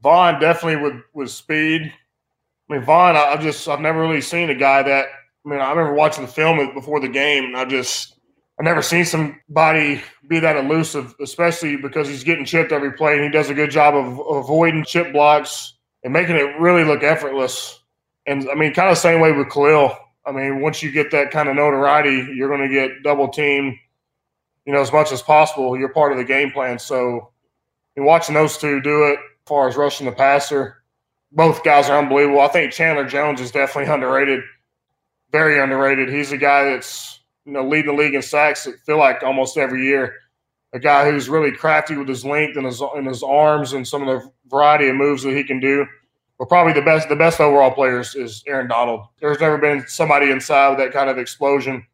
Von 0.03 0.41
definitely 0.41 0.83
with 0.83 1.03
with 1.13 1.31
speed. 1.31 1.93
I 2.69 2.73
mean, 2.73 2.83
Von, 2.83 3.15
I've 3.15 3.43
just 3.43 3.69
I've 3.69 3.81
never 3.81 4.01
really 4.01 4.23
seen 4.23 4.49
a 4.49 4.55
guy 4.55 4.83
that. 4.83 5.07
I 5.47 5.49
mean, 5.49 5.61
I 5.61 5.71
remember 5.71 5.95
watching 5.95 6.27
the 6.27 6.33
film 6.33 6.75
before 6.75 6.99
the 6.99 7.09
game, 7.09 7.45
and 7.45 7.57
I 7.57 7.65
just 7.65 8.17
I've 8.59 8.65
never 8.65 8.83
seen 8.83 9.05
somebody 9.05 10.03
be 10.29 10.41
that 10.41 10.57
elusive, 10.57 11.15
especially 11.21 11.77
because 11.77 12.09
he's 12.09 12.25
getting 12.25 12.45
chipped 12.45 12.73
every 12.73 12.93
play, 12.93 13.15
and 13.15 13.23
he 13.23 13.31
does 13.31 13.49
a 13.49 13.55
good 13.55 13.71
job 13.71 13.95
of, 13.95 14.19
avoiding 14.45 14.85
chip 14.85 15.13
blocks 15.13 15.75
and 16.03 16.13
making 16.13 16.37
it 16.37 16.59
really 16.59 16.83
look 16.85 17.03
effortless. 17.03 17.81
And 18.27 18.49
I 18.51 18.55
mean, 18.55 18.75
kind 18.75 18.91
of 18.91 18.99
same 18.99 19.21
way 19.21 19.33
with 19.33 19.51
Khalil. 19.51 19.97
I 20.25 20.33
mean, 20.33 20.61
once 20.61 20.83
you 20.83 20.91
get 20.91 21.13
that 21.13 21.31
kind 21.31 21.49
of 21.49 21.55
notoriety, 21.55 22.33
you're 22.35 22.49
going 22.49 22.69
to 22.69 22.75
get 22.75 23.03
double 23.05 23.29
teamed, 23.29 23.77
you 24.65 24.73
know, 24.73 24.81
as 24.81 24.93
much 24.93 25.13
as 25.13 25.23
possible. 25.23 25.79
You're 25.79 25.91
part 25.93 26.11
of 26.11 26.19
the 26.19 26.25
game 26.25 26.51
plan. 26.51 26.81
So, 26.81 27.31
in 27.95 28.05
watching 28.05 28.35
those 28.35 28.59
two 28.59 28.81
do 28.81 29.05
it, 29.05 29.19
as 29.19 29.47
far 29.47 29.69
as 29.69 29.77
rushing 29.77 30.07
the 30.07 30.13
passer, 30.13 30.83
both 31.31 31.63
guys 31.63 31.89
are 31.89 31.99
unbelievable. 31.99 32.41
I 32.41 32.49
think 32.49 32.73
Chandler 32.73 33.07
Jones 33.07 33.41
is 33.41 33.53
definitely 33.53 33.93
underrated, 33.95 34.43
very 35.31 35.61
underrated. 35.61 36.09
He's 36.09 36.33
a 36.33 36.39
guy 36.39 36.65
that's 36.65 37.21
you 37.45 37.53
know 37.53 37.67
leading 37.67 37.95
the 37.95 38.03
league 38.03 38.15
in 38.15 38.23
sacks. 38.23 38.67
I 38.67 38.73
feel 38.85 38.99
like 38.99 39.23
almost 39.23 39.57
every 39.57 39.85
year. 39.87 40.15
A 40.73 40.79
guy 40.79 41.11
who's 41.11 41.29
really 41.29 41.53
crafty 41.53 41.97
with 41.97 42.09
his 42.09 42.25
length 42.25 42.57
and 42.57 42.67
his 42.67 42.81
and 42.81 43.07
his 43.07 43.23
arms 43.23 43.73
and 43.73 43.87
some 43.87 44.07
of 44.07 44.09
the 44.09 44.31
variety 44.49 44.89
of 44.89 44.97
moves 44.97 45.23
that 45.23 45.35
he 45.35 45.45
can 45.45 45.61
do. 45.61 45.87
But 46.39 46.49
probably 46.49 46.75
the 46.75 46.83
best 46.83 47.09
the 47.09 47.17
best 47.17 47.41
overall 47.41 47.71
players 47.71 48.15
is 48.15 48.43
Aaron 48.47 48.69
Donald. 48.69 49.07
There's 49.21 49.41
never 49.41 49.59
been 49.59 49.87
somebody 49.87 50.31
inside 50.31 50.71
with 50.71 50.79
that 50.79 50.93
kind 50.93 51.09
of 51.09 51.19
explosion. 51.19 51.87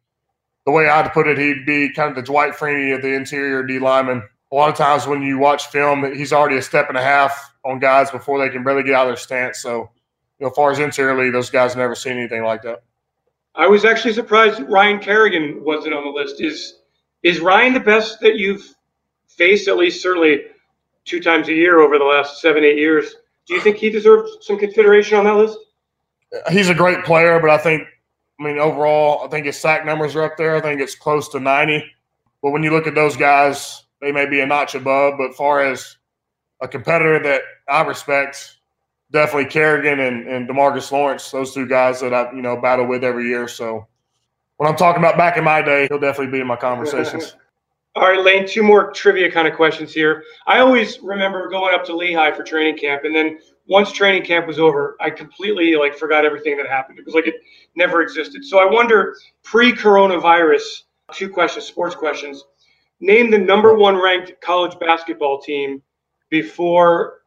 The 0.65 0.71
way 0.71 0.87
I'd 0.87 1.11
put 1.13 1.27
it, 1.27 1.37
he'd 1.37 1.65
be 1.65 1.93
kind 1.93 2.09
of 2.09 2.15
the 2.15 2.21
Dwight 2.21 2.53
Freeney 2.53 2.95
of 2.95 3.01
the 3.01 3.13
interior 3.13 3.63
D 3.63 3.79
lineman. 3.79 4.23
A 4.51 4.55
lot 4.55 4.69
of 4.69 4.75
times 4.75 5.07
when 5.07 5.21
you 5.21 5.37
watch 5.37 5.67
film, 5.67 6.13
he's 6.13 6.31
already 6.31 6.57
a 6.57 6.61
step 6.61 6.89
and 6.89 6.97
a 6.97 7.01
half 7.01 7.53
on 7.65 7.79
guys 7.79 8.11
before 8.11 8.39
they 8.39 8.49
can 8.49 8.63
really 8.63 8.83
get 8.83 8.95
out 8.95 9.07
of 9.07 9.09
their 9.09 9.17
stance. 9.17 9.61
So, 9.61 9.89
you 10.39 10.45
know, 10.45 10.49
as 10.49 10.55
far 10.55 10.71
as 10.71 10.79
interiorly, 10.79 11.31
those 11.31 11.49
guys 11.49 11.75
never 11.75 11.95
seen 11.95 12.17
anything 12.17 12.43
like 12.43 12.61
that. 12.63 12.83
I 13.55 13.67
was 13.67 13.85
actually 13.85 14.13
surprised 14.13 14.61
Ryan 14.61 14.99
Kerrigan 14.99 15.63
wasn't 15.63 15.93
on 15.93 16.03
the 16.03 16.09
list. 16.09 16.41
Is 16.41 16.79
is 17.21 17.39
Ryan 17.39 17.73
the 17.73 17.79
best 17.79 18.19
that 18.21 18.35
you've 18.35 18.75
faced 19.27 19.67
at 19.67 19.77
least 19.77 20.01
certainly 20.01 20.41
two 21.05 21.19
times 21.19 21.47
a 21.47 21.53
year 21.53 21.79
over 21.79 21.97
the 21.97 22.05
last 22.05 22.41
seven 22.41 22.63
eight 22.63 22.77
years? 22.77 23.15
Do 23.47 23.53
you 23.53 23.61
think 23.61 23.77
he 23.77 23.89
deserves 23.89 24.37
some 24.41 24.57
consideration 24.57 25.17
on 25.17 25.25
that 25.25 25.35
list? 25.35 25.57
He's 26.49 26.69
a 26.69 26.73
great 26.73 27.03
player, 27.03 27.39
but 27.39 27.49
I 27.49 27.57
think, 27.57 27.83
I 28.39 28.43
mean, 28.43 28.57
overall, 28.57 29.23
I 29.23 29.27
think 29.27 29.45
his 29.45 29.59
sack 29.59 29.85
numbers 29.85 30.15
are 30.15 30.23
up 30.23 30.37
there. 30.37 30.55
I 30.55 30.61
think 30.61 30.81
it's 30.81 30.95
close 30.95 31.29
to 31.29 31.39
90. 31.39 31.83
But 32.41 32.51
when 32.51 32.63
you 32.63 32.71
look 32.71 32.87
at 32.87 32.95
those 32.95 33.15
guys, 33.15 33.83
they 34.01 34.11
may 34.11 34.25
be 34.25 34.39
a 34.39 34.45
notch 34.45 34.75
above. 34.75 35.15
But 35.17 35.35
far 35.35 35.61
as 35.61 35.97
a 36.61 36.67
competitor 36.67 37.21
that 37.23 37.41
I 37.67 37.81
respect, 37.83 38.57
definitely 39.13 39.45
Kerrigan 39.45 39.99
and, 39.99 40.27
and 40.27 40.49
Demarcus 40.49 40.91
Lawrence, 40.91 41.31
those 41.31 41.53
two 41.53 41.67
guys 41.67 42.01
that 42.01 42.13
I, 42.13 42.33
you 42.33 42.41
know, 42.41 42.59
battle 42.59 42.85
with 42.87 43.03
every 43.03 43.27
year. 43.27 43.47
So 43.47 43.87
when 44.57 44.69
I'm 44.69 44.75
talking 44.75 45.01
about 45.01 45.17
back 45.17 45.37
in 45.37 45.43
my 45.43 45.61
day, 45.61 45.87
he'll 45.87 45.99
definitely 45.99 46.31
be 46.31 46.41
in 46.41 46.47
my 46.47 46.55
conversations. 46.57 47.35
All 47.95 48.09
right, 48.09 48.25
Lane, 48.25 48.47
two 48.47 48.63
more 48.63 48.91
trivia 48.91 49.31
kind 49.31 49.47
of 49.47 49.53
questions 49.53 49.93
here. 49.93 50.23
I 50.47 50.59
always 50.59 50.99
remember 51.01 51.47
going 51.47 51.75
up 51.75 51.85
to 51.85 51.95
Lehigh 51.95 52.31
for 52.31 52.41
training 52.41 52.75
camp, 52.75 53.03
and 53.03 53.15
then 53.15 53.37
once 53.67 53.91
training 53.91 54.23
camp 54.23 54.47
was 54.47 54.57
over, 54.57 54.97
I 54.99 55.11
completely 55.11 55.75
like 55.75 55.95
forgot 55.95 56.25
everything 56.25 56.57
that 56.57 56.67
happened. 56.67 56.97
It 56.97 57.05
was 57.05 57.13
like 57.13 57.27
it 57.27 57.35
never 57.75 58.01
existed. 58.01 58.43
So 58.43 58.57
I 58.57 58.65
wonder, 58.65 59.15
pre-coronavirus, 59.43 60.83
two 61.13 61.29
questions, 61.29 61.65
sports 61.65 61.93
questions. 61.93 62.43
Name 62.99 63.29
the 63.29 63.37
number 63.37 63.75
one 63.75 64.01
ranked 64.01 64.41
college 64.41 64.77
basketball 64.79 65.39
team 65.39 65.83
before 66.29 67.22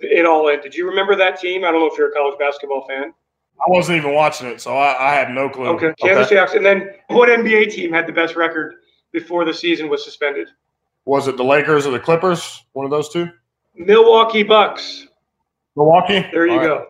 it 0.00 0.26
all 0.26 0.48
ended. 0.48 0.62
Did 0.62 0.74
you 0.74 0.88
remember 0.88 1.16
that 1.16 1.40
team? 1.40 1.64
I 1.64 1.70
don't 1.70 1.80
know 1.80 1.86
if 1.86 1.98
you're 1.98 2.10
a 2.10 2.12
college 2.12 2.38
basketball 2.38 2.86
fan. 2.86 3.12
I 3.60 3.70
wasn't 3.70 3.98
even 3.98 4.14
watching 4.14 4.48
it, 4.48 4.60
so 4.60 4.76
I, 4.76 5.10
I 5.10 5.14
had 5.14 5.30
no 5.30 5.48
clue. 5.48 5.66
Okay, 5.66 5.92
Kansas 6.00 6.26
okay. 6.26 6.36
Jacks. 6.36 6.54
And 6.54 6.64
then 6.64 6.90
what 7.08 7.28
NBA 7.28 7.70
team 7.70 7.92
had 7.92 8.06
the 8.06 8.12
best 8.12 8.34
record 8.34 8.74
before 9.12 9.44
the 9.44 9.52
season 9.52 9.88
was 9.88 10.02
suspended. 10.04 10.48
Was 11.04 11.28
it 11.28 11.36
the 11.36 11.44
Lakers 11.44 11.86
or 11.86 11.90
the 11.90 12.00
Clippers? 12.00 12.64
One 12.72 12.84
of 12.84 12.90
those 12.90 13.10
two? 13.10 13.28
Milwaukee 13.74 14.42
Bucks. 14.42 15.06
Milwaukee. 15.76 16.26
There 16.32 16.46
you 16.46 16.58
All 16.58 16.64
go. 16.64 16.76
Right. 16.76 16.86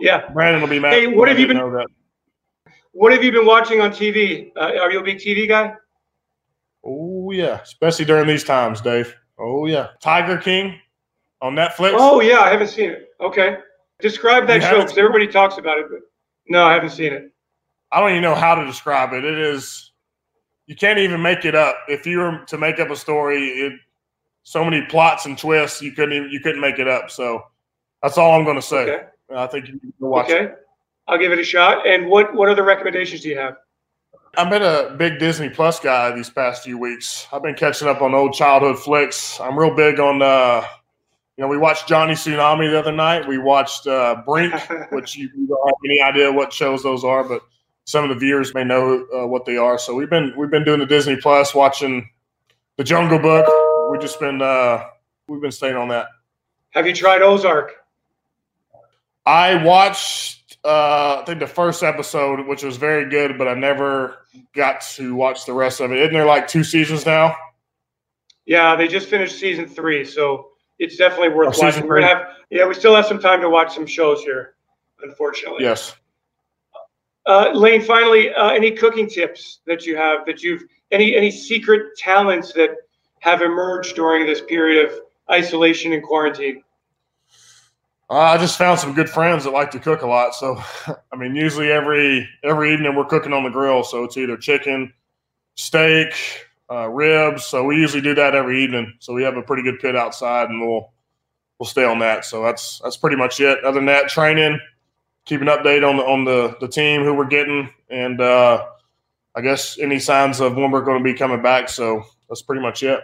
Yeah. 0.00 0.28
Brandon 0.32 0.60
will 0.60 0.68
be 0.68 0.78
mad. 0.78 0.92
Hey, 0.92 1.06
what 1.06 1.28
have 1.28 1.38
you 1.38 1.46
been? 1.46 1.86
What 2.92 3.12
have 3.12 3.24
you 3.24 3.32
been 3.32 3.46
watching 3.46 3.80
on 3.80 3.90
TV? 3.90 4.52
Uh, 4.54 4.78
are 4.80 4.90
you 4.90 5.00
a 5.00 5.02
big 5.02 5.16
TV 5.16 5.48
guy? 5.48 5.74
Oh 6.84 7.30
yeah, 7.30 7.60
especially 7.60 8.04
during 8.04 8.26
these 8.26 8.44
times, 8.44 8.80
Dave. 8.80 9.14
Oh 9.38 9.66
yeah, 9.66 9.88
Tiger 10.02 10.36
King 10.36 10.78
on 11.42 11.54
Netflix. 11.54 11.96
Oh 11.98 12.20
yeah, 12.20 12.40
I 12.40 12.50
haven't 12.50 12.68
seen 12.68 12.90
it. 12.90 13.08
Okay, 13.20 13.58
describe 14.00 14.46
that 14.46 14.62
you 14.62 14.68
show 14.68 14.80
because 14.80 14.96
everybody 14.96 15.26
talks 15.26 15.58
about 15.58 15.78
it, 15.78 15.86
but 15.90 16.00
no, 16.48 16.64
I 16.64 16.72
haven't 16.72 16.90
seen 16.90 17.12
it. 17.12 17.30
I 17.90 18.00
don't 18.00 18.10
even 18.10 18.22
know 18.22 18.34
how 18.34 18.54
to 18.54 18.64
describe 18.64 19.12
it. 19.12 19.24
It 19.24 19.38
is 19.38 19.92
you 20.66 20.76
can't 20.76 20.98
even 20.98 21.20
make 21.20 21.44
it 21.44 21.54
up. 21.54 21.76
If 21.88 22.06
you 22.06 22.18
were 22.18 22.44
to 22.46 22.56
make 22.56 22.78
up 22.80 22.88
a 22.88 22.96
story, 22.96 23.48
it, 23.48 23.72
so 24.44 24.64
many 24.64 24.86
plots 24.86 25.26
and 25.26 25.36
twists, 25.36 25.82
you 25.82 25.92
couldn't 25.92 26.14
even, 26.14 26.30
you 26.30 26.40
couldn't 26.40 26.60
make 26.60 26.78
it 26.78 26.88
up. 26.88 27.10
So 27.10 27.42
that's 28.02 28.16
all 28.16 28.38
I'm 28.38 28.44
going 28.44 28.56
to 28.56 28.62
say. 28.62 28.90
Okay. 28.90 29.04
I 29.34 29.46
think 29.46 29.68
you 29.68 29.74
need 29.74 29.92
to 29.98 30.06
watch 30.06 30.30
okay. 30.30 30.44
it. 30.44 30.56
I'll 31.08 31.18
give 31.18 31.32
it 31.32 31.38
a 31.38 31.44
shot. 31.44 31.86
And 31.86 32.06
what 32.08 32.34
what 32.34 32.48
other 32.48 32.62
recommendations 32.62 33.22
do 33.22 33.28
you 33.28 33.38
have? 33.38 33.56
I've 34.38 34.48
been 34.48 34.62
a 34.62 34.94
big 34.96 35.18
Disney 35.18 35.50
Plus 35.50 35.78
guy 35.78 36.10
these 36.12 36.30
past 36.30 36.62
few 36.62 36.78
weeks. 36.78 37.26
I've 37.32 37.42
been 37.42 37.54
catching 37.54 37.88
up 37.88 38.00
on 38.00 38.14
old 38.14 38.32
childhood 38.32 38.78
flicks. 38.78 39.38
I'm 39.40 39.58
real 39.58 39.74
big 39.74 40.00
on, 40.00 40.22
uh, 40.22 40.64
you 41.36 41.42
know, 41.42 41.48
we 41.48 41.56
watched 41.56 41.88
Johnny 41.88 42.12
Tsunami 42.12 42.70
the 42.70 42.78
other 42.78 42.92
night. 42.92 43.26
We 43.26 43.38
watched 43.38 43.86
uh, 43.86 44.22
Brink, 44.26 44.54
which 44.90 45.16
you, 45.16 45.30
you 45.34 45.46
don't 45.46 45.66
have 45.66 45.74
any 45.84 46.02
idea 46.02 46.30
what 46.30 46.52
shows 46.52 46.82
those 46.82 47.04
are, 47.04 47.24
but 47.24 47.42
some 47.84 48.04
of 48.04 48.10
the 48.10 48.16
viewers 48.16 48.54
may 48.54 48.64
know 48.64 49.06
uh, 49.14 49.26
what 49.26 49.46
they 49.46 49.56
are. 49.56 49.78
So 49.78 49.94
we've 49.94 50.10
been 50.10 50.34
we've 50.36 50.50
been 50.50 50.64
doing 50.64 50.78
the 50.78 50.86
Disney 50.86 51.16
Plus, 51.16 51.54
watching 51.54 52.08
the 52.76 52.84
Jungle 52.84 53.18
Book. 53.18 53.46
We 53.90 53.98
just 53.98 54.20
been 54.20 54.42
uh, 54.42 54.84
we've 55.26 55.40
been 55.40 55.52
staying 55.52 55.76
on 55.76 55.88
that. 55.88 56.08
Have 56.70 56.86
you 56.86 56.94
tried 56.94 57.22
Ozark? 57.22 57.72
I 59.24 59.62
watched 59.64 60.58
uh, 60.64 61.18
I 61.20 61.24
think 61.24 61.40
the 61.40 61.46
first 61.46 61.82
episode, 61.82 62.46
which 62.46 62.62
was 62.62 62.76
very 62.76 63.08
good, 63.08 63.38
but 63.38 63.48
I 63.48 63.54
never 63.54 64.26
got 64.54 64.80
to 64.96 65.14
watch 65.14 65.44
the 65.46 65.52
rest 65.52 65.80
of 65.80 65.92
it. 65.92 65.98
Isn't 65.98 66.12
there 66.12 66.26
like 66.26 66.46
two 66.46 66.62
seasons 66.62 67.04
now? 67.04 67.34
Yeah, 68.44 68.76
they 68.76 68.86
just 68.86 69.08
finished 69.08 69.38
season 69.38 69.66
three, 69.66 70.04
so 70.04 70.51
it's 70.82 70.96
definitely 70.96 71.28
worth 71.28 71.56
watching. 71.58 71.86
We're 71.86 72.00
gonna 72.00 72.14
have 72.14 72.26
yeah, 72.50 72.66
we 72.66 72.74
still 72.74 72.94
have 72.94 73.06
some 73.06 73.20
time 73.20 73.40
to 73.40 73.48
watch 73.48 73.74
some 73.74 73.86
shows 73.86 74.22
here, 74.22 74.54
unfortunately. 75.02 75.64
Yes. 75.64 75.94
Uh, 77.24 77.52
Lane, 77.54 77.80
finally, 77.80 78.34
uh, 78.34 78.50
any 78.50 78.72
cooking 78.72 79.08
tips 79.08 79.60
that 79.66 79.86
you 79.86 79.96
have 79.96 80.26
that 80.26 80.42
you've 80.42 80.64
any 80.90 81.16
any 81.16 81.30
secret 81.30 81.96
talents 81.96 82.52
that 82.54 82.70
have 83.20 83.42
emerged 83.42 83.94
during 83.94 84.26
this 84.26 84.40
period 84.40 84.84
of 84.84 84.98
isolation 85.30 85.92
and 85.92 86.02
quarantine? 86.02 86.64
Uh, 88.10 88.14
I 88.14 88.38
just 88.38 88.58
found 88.58 88.80
some 88.80 88.92
good 88.92 89.08
friends 89.08 89.44
that 89.44 89.52
like 89.52 89.70
to 89.70 89.78
cook 89.78 90.02
a 90.02 90.06
lot. 90.06 90.34
So, 90.34 90.60
I 91.12 91.16
mean, 91.16 91.36
usually 91.36 91.70
every 91.70 92.28
every 92.42 92.72
evening 92.72 92.96
we're 92.96 93.04
cooking 93.04 93.32
on 93.32 93.44
the 93.44 93.50
grill. 93.50 93.84
So 93.84 94.02
it's 94.02 94.16
either 94.16 94.36
chicken, 94.36 94.92
steak, 95.54 96.12
uh, 96.72 96.88
ribs. 96.88 97.44
So 97.44 97.64
we 97.64 97.76
usually 97.76 98.02
do 98.02 98.14
that 98.14 98.34
every 98.34 98.62
evening. 98.62 98.94
So 99.00 99.12
we 99.12 99.22
have 99.24 99.36
a 99.36 99.42
pretty 99.42 99.62
good 99.62 99.78
pit 99.80 99.96
outside, 99.96 100.48
and 100.48 100.60
we'll 100.60 100.92
we'll 101.58 101.66
stay 101.66 101.84
on 101.84 101.98
that. 101.98 102.24
So 102.24 102.42
that's 102.42 102.80
that's 102.82 102.96
pretty 102.96 103.16
much 103.16 103.40
it. 103.40 103.62
Other 103.64 103.76
than 103.76 103.86
that, 103.86 104.08
training 104.08 104.58
keep 105.24 105.40
an 105.40 105.48
update 105.48 105.88
on 105.88 105.96
the 105.96 106.04
on 106.04 106.24
the 106.24 106.56
the 106.60 106.68
team 106.68 107.02
who 107.02 107.14
we're 107.14 107.26
getting, 107.26 107.68
and 107.90 108.20
uh, 108.20 108.66
I 109.34 109.40
guess 109.40 109.78
any 109.78 109.98
signs 109.98 110.40
of 110.40 110.56
when 110.56 110.70
we're 110.70 110.82
going 110.82 110.98
to 110.98 111.04
be 111.04 111.14
coming 111.14 111.42
back. 111.42 111.68
So 111.68 112.02
that's 112.28 112.42
pretty 112.42 112.62
much 112.62 112.82
it. 112.82 113.00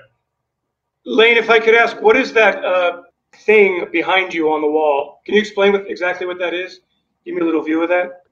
Lane, 1.04 1.36
if 1.36 1.48
I 1.48 1.58
could 1.58 1.74
ask, 1.74 2.00
what 2.02 2.16
is 2.16 2.32
that 2.34 2.62
uh, 2.64 3.02
thing 3.34 3.86
behind 3.92 4.34
you 4.34 4.50
on 4.52 4.60
the 4.60 4.70
wall? 4.70 5.20
Can 5.24 5.34
you 5.34 5.40
explain 5.40 5.72
what, 5.72 5.88
exactly 5.88 6.26
what 6.26 6.38
that 6.38 6.52
is? 6.52 6.80
Give 7.24 7.34
me 7.34 7.40
a 7.40 7.44
little 7.44 7.62
view 7.62 7.82
of 7.82 7.88
that. 7.88 8.22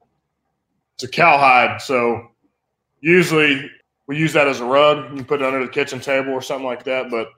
It's 0.94 1.04
a 1.04 1.08
cowhide. 1.08 1.80
So 1.80 2.28
usually 3.00 3.70
we 4.06 4.16
use 4.16 4.32
that 4.32 4.48
as 4.48 4.60
a 4.60 4.64
rug. 4.64 5.16
You 5.16 5.24
put 5.24 5.40
it 5.42 5.46
under 5.46 5.64
the 5.64 5.70
kitchen 5.70 6.00
table 6.00 6.32
or 6.32 6.42
something 6.42 6.66
like 6.66 6.84
that. 6.84 7.10
But 7.10 7.28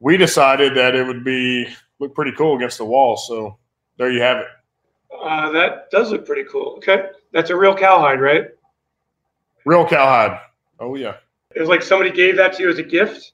we 0.00 0.16
decided 0.16 0.74
that 0.76 0.94
it 0.94 1.06
would 1.06 1.24
be 1.24 1.66
look 1.98 2.14
pretty 2.14 2.32
cool 2.32 2.56
against 2.56 2.78
the 2.78 2.84
wall. 2.84 3.16
So 3.16 3.58
there 3.98 4.10
you 4.10 4.20
have 4.22 4.38
it. 4.38 4.46
Uh, 5.22 5.50
that 5.50 5.90
does 5.90 6.10
look 6.10 6.26
pretty 6.26 6.44
cool. 6.50 6.74
Okay, 6.78 7.08
that's 7.32 7.50
a 7.50 7.56
real 7.56 7.74
cowhide, 7.74 8.20
right? 8.20 8.46
Real 9.64 9.86
cowhide. 9.86 10.40
Oh 10.78 10.94
yeah. 10.94 11.16
It 11.54 11.60
was 11.60 11.68
like 11.68 11.82
somebody 11.82 12.10
gave 12.10 12.36
that 12.36 12.54
to 12.54 12.62
you 12.62 12.70
as 12.70 12.78
a 12.78 12.82
gift. 12.82 13.32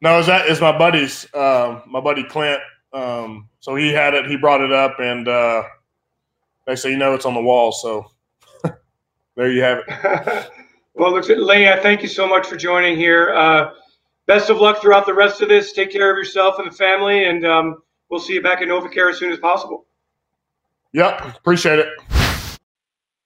No, 0.00 0.18
is 0.18 0.26
that 0.26 0.46
is 0.46 0.60
my 0.60 0.76
buddy's, 0.76 1.32
uh, 1.34 1.82
my 1.86 2.00
buddy 2.00 2.24
Clint. 2.24 2.60
Um, 2.92 3.48
so 3.60 3.74
he 3.74 3.92
had 3.92 4.14
it. 4.14 4.26
He 4.26 4.36
brought 4.36 4.60
it 4.60 4.72
up, 4.72 4.98
and 5.00 5.28
uh, 5.28 5.64
they 6.66 6.76
say, 6.76 6.90
you 6.90 6.96
know, 6.96 7.14
it's 7.14 7.26
on 7.26 7.34
the 7.34 7.42
wall. 7.42 7.72
So 7.72 8.10
there 9.36 9.50
you 9.52 9.62
have 9.62 9.82
it. 9.86 10.50
well, 10.98 11.12
looks 11.12 11.28
Lane, 11.28 11.80
thank 11.80 12.02
you 12.02 12.08
so 12.08 12.26
much 12.26 12.46
for 12.46 12.56
joining 12.56 12.96
here. 12.96 13.32
Uh, 13.34 13.70
best 14.26 14.50
of 14.50 14.58
luck 14.58 14.80
throughout 14.82 15.06
the 15.06 15.14
rest 15.14 15.40
of 15.40 15.48
this. 15.48 15.72
Take 15.72 15.92
care 15.92 16.10
of 16.10 16.16
yourself 16.16 16.56
and 16.58 16.70
the 16.70 16.74
family, 16.74 17.24
and 17.24 17.46
um, 17.46 17.82
we'll 18.10 18.20
see 18.20 18.34
you 18.34 18.42
back 18.42 18.62
in 18.62 18.68
NovaCare 18.68 19.10
as 19.10 19.18
soon 19.18 19.32
as 19.32 19.38
possible. 19.38 19.86
Yep, 20.92 21.36
appreciate 21.36 21.78
it. 21.78 21.88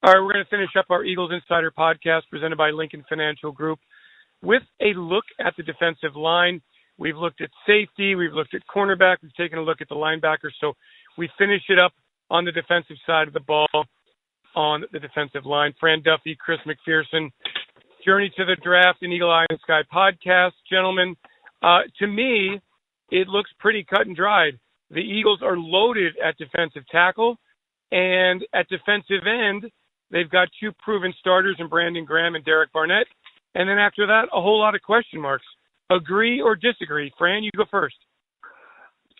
All 0.03 0.13
right, 0.13 0.19
we're 0.19 0.33
going 0.33 0.43
to 0.43 0.49
finish 0.49 0.69
up 0.77 0.85
our 0.89 1.03
Eagles 1.03 1.31
Insider 1.31 1.71
podcast 1.71 2.23
presented 2.29 2.57
by 2.57 2.69
Lincoln 2.71 3.03
Financial 3.09 3.51
Group 3.51 3.79
with 4.41 4.63
a 4.81 4.93
look 4.93 5.23
at 5.39 5.55
the 5.57 5.63
defensive 5.63 6.15
line. 6.15 6.61
We've 6.97 7.17
looked 7.17 7.41
at 7.41 7.49
safety, 7.65 8.13
we've 8.13 8.33
looked 8.33 8.53
at 8.53 8.61
cornerback, 8.73 9.17
we've 9.23 9.33
taken 9.35 9.57
a 9.57 9.61
look 9.63 9.81
at 9.81 9.89
the 9.89 9.95
linebacker. 9.95 10.51
So 10.59 10.73
we 11.17 11.29
finish 11.39 11.63
it 11.69 11.79
up 11.79 11.93
on 12.29 12.45
the 12.45 12.51
defensive 12.51 12.97
side 13.07 13.27
of 13.27 13.33
the 13.33 13.39
ball 13.39 13.67
on 14.55 14.83
the 14.91 14.99
defensive 14.99 15.45
line. 15.45 15.73
Fran 15.79 16.01
Duffy, 16.03 16.35
Chris 16.39 16.59
McPherson, 16.67 17.31
Journey 18.05 18.31
to 18.37 18.45
the 18.45 18.57
Draft 18.61 19.01
and 19.01 19.13
Eagle 19.13 19.31
Eye 19.31 19.45
and 19.49 19.59
Sky 19.61 19.81
podcast. 19.93 20.51
Gentlemen, 20.69 21.15
uh, 21.61 21.79
to 21.99 22.07
me, 22.07 22.59
it 23.11 23.27
looks 23.27 23.49
pretty 23.59 23.83
cut 23.83 24.07
and 24.07 24.15
dried. 24.15 24.59
The 24.91 24.99
Eagles 24.99 25.39
are 25.41 25.57
loaded 25.57 26.13
at 26.23 26.37
defensive 26.37 26.83
tackle, 26.91 27.37
and 27.91 28.45
at 28.53 28.67
defensive 28.69 29.25
end, 29.25 29.71
they've 30.11 30.29
got 30.29 30.49
two 30.59 30.71
proven 30.83 31.13
starters 31.19 31.55
in 31.59 31.67
Brandon 31.67 32.05
Graham 32.05 32.35
and 32.35 32.45
Derek 32.45 32.71
Barnett. 32.73 33.07
And 33.55 33.69
then 33.69 33.77
after 33.77 34.05
that, 34.07 34.25
a 34.33 34.41
whole 34.41 34.59
lot 34.59 34.75
of 34.75 34.81
question 34.81 35.21
marks. 35.21 35.45
Agree 35.89 36.41
or 36.41 36.55
disagree? 36.55 37.11
Fran, 37.17 37.43
you 37.43 37.51
go 37.55 37.65
first. 37.69 37.95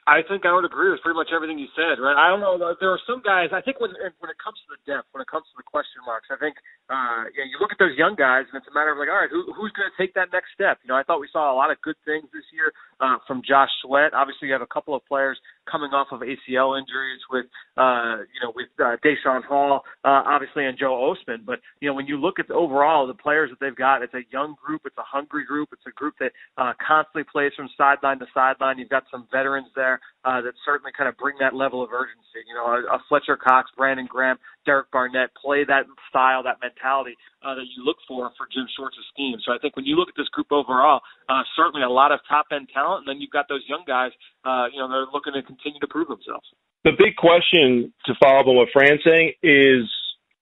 I 0.08 0.20
think 0.28 0.46
I 0.46 0.52
would 0.52 0.68
agree 0.68 0.92
with 0.92 1.00
pretty 1.02 1.16
much 1.16 1.32
everything 1.32 1.58
you 1.58 1.72
said. 1.76 2.02
Right? 2.02 2.16
I 2.16 2.28
don't 2.28 2.44
know. 2.44 2.60
There 2.80 2.92
are 2.92 3.04
some 3.08 3.24
guys. 3.24 3.50
I 3.56 3.62
think 3.62 3.80
when 3.80 3.92
when 4.20 4.32
it 4.32 4.40
comes 4.40 4.60
to 4.68 4.76
the 4.76 4.82
depth, 4.84 5.08
when 5.16 5.24
it 5.24 5.30
comes 5.32 5.48
to 5.52 5.56
the 5.56 5.68
question 5.68 6.04
marks, 6.06 6.28
I 6.28 6.38
think 6.38 6.60
uh, 6.92 7.24
know, 7.32 7.48
you 7.48 7.58
look 7.64 7.72
at 7.72 7.80
those 7.80 7.96
young 7.96 8.16
guys, 8.16 8.44
and 8.52 8.60
it's 8.60 8.68
a 8.68 8.76
matter 8.76 8.92
of 8.92 9.00
like, 9.00 9.08
all 9.08 9.16
right, 9.16 9.32
who, 9.32 9.48
who's 9.56 9.72
going 9.72 9.88
to 9.88 9.96
take 9.96 10.14
that 10.20 10.30
next 10.36 10.52
step? 10.54 10.84
You 10.84 10.92
know, 10.92 11.00
I 11.00 11.04
thought 11.04 11.24
we 11.24 11.32
saw 11.32 11.48
a 11.48 11.56
lot 11.56 11.72
of 11.72 11.80
good 11.80 11.96
things 12.04 12.28
this 12.36 12.44
year 12.52 12.76
uh, 13.00 13.24
from 13.26 13.42
Josh 13.48 13.72
Sweat. 13.82 14.14
Obviously, 14.14 14.52
you 14.52 14.54
have 14.54 14.62
a 14.62 14.70
couple 14.70 14.94
of 14.94 15.02
players 15.08 15.40
coming 15.70 15.96
off 15.96 16.12
of 16.12 16.20
ACL 16.20 16.76
injuries 16.76 17.24
with, 17.32 17.48
uh, 17.80 18.28
you 18.36 18.40
know, 18.44 18.52
with 18.52 18.68
uh, 18.84 19.00
Daeshon 19.00 19.44
Hall, 19.48 19.88
uh, 20.04 20.28
obviously, 20.28 20.66
and 20.66 20.78
Joe 20.78 21.16
Ostman. 21.16 21.46
But 21.46 21.60
you 21.80 21.88
know, 21.88 21.96
when 21.96 22.08
you 22.08 22.20
look 22.20 22.38
at 22.38 22.48
the 22.48 22.54
overall 22.54 23.08
the 23.08 23.16
players 23.16 23.50
that 23.50 23.64
they've 23.64 23.76
got, 23.76 24.04
it's 24.04 24.14
a 24.14 24.28
young 24.32 24.56
group, 24.60 24.82
it's 24.86 24.98
a 24.98 25.08
hungry 25.08 25.46
group, 25.46 25.70
it's 25.72 25.88
a 25.88 25.96
group 25.96 26.16
that 26.20 26.32
uh, 26.58 26.74
constantly 26.86 27.24
plays 27.32 27.52
from 27.56 27.70
sideline 27.78 28.20
to 28.20 28.28
sideline. 28.34 28.78
You've 28.78 28.90
got 28.90 29.04
some 29.10 29.28
veterans 29.32 29.68
there 29.76 29.93
uh, 30.26 30.42
that 30.42 30.54
certainly 30.66 30.92
kind 30.96 31.08
of 31.08 31.18
bring 31.18 31.36
that 31.40 31.54
level 31.54 31.84
of 31.84 31.92
urgency. 31.92 32.42
You 32.48 32.56
know, 32.56 32.66
a, 32.66 32.98
a 32.98 33.00
Fletcher 33.10 33.38
Cox, 33.38 33.72
Brandon 33.76 34.08
Graham, 34.10 34.38
Derek 34.66 34.92
Barnett 34.92 35.30
play 35.36 35.64
that 35.66 35.86
style, 36.10 36.44
that 36.44 36.58
mentality 36.62 37.18
uh, 37.42 37.56
that 37.56 37.66
you 37.76 37.84
look 37.84 37.98
for 38.08 38.32
for 38.38 38.48
Jim 38.52 38.68
Schwartz's 38.76 39.06
scheme. 39.14 39.38
So 39.46 39.54
I 39.54 39.58
think 39.60 39.76
when 39.76 39.86
you 39.86 39.96
look 39.96 40.10
at 40.10 40.16
this 40.18 40.30
group 40.30 40.52
overall, 40.52 41.02
uh, 41.30 41.44
certainly 41.56 41.84
a 41.84 41.90
lot 41.90 42.12
of 42.12 42.20
top 42.28 42.48
end 42.52 42.70
talent, 42.74 43.06
and 43.06 43.08
then 43.08 43.22
you've 43.22 43.34
got 43.34 43.48
those 43.50 43.64
young 43.68 43.84
guys, 43.86 44.12
uh, 44.46 44.68
you 44.72 44.80
know, 44.80 44.88
they're 44.90 45.12
looking 45.12 45.34
to 45.34 45.44
continue 45.44 45.80
to 45.80 45.88
prove 45.88 46.08
themselves. 46.08 46.48
The 46.84 46.92
big 46.98 47.16
question 47.16 47.94
to 48.06 48.14
follow 48.22 48.42
up 48.42 48.48
on 48.48 48.56
what 48.56 48.68
Fran's 48.74 49.02
saying 49.06 49.34
is 49.42 49.88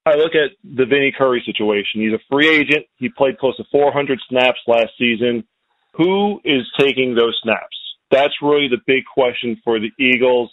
I 0.05 0.15
look 0.15 0.33
at 0.33 0.57
the 0.63 0.85
Vinny 0.85 1.13
Curry 1.15 1.43
situation. 1.45 2.01
He's 2.01 2.13
a 2.13 2.23
free 2.31 2.49
agent. 2.49 2.87
He 2.97 3.09
played 3.09 3.37
close 3.37 3.55
to 3.57 3.63
400 3.71 4.19
snaps 4.27 4.59
last 4.65 4.89
season. 4.97 5.43
Who 5.97 6.39
is 6.43 6.65
taking 6.79 7.13
those 7.13 7.37
snaps? 7.43 7.77
That's 8.12 8.34
really 8.41 8.67
the 8.67 8.82
big 8.86 9.04
question 9.12 9.60
for 9.63 9.80
the 9.80 9.91
Eagles. 10.00 10.52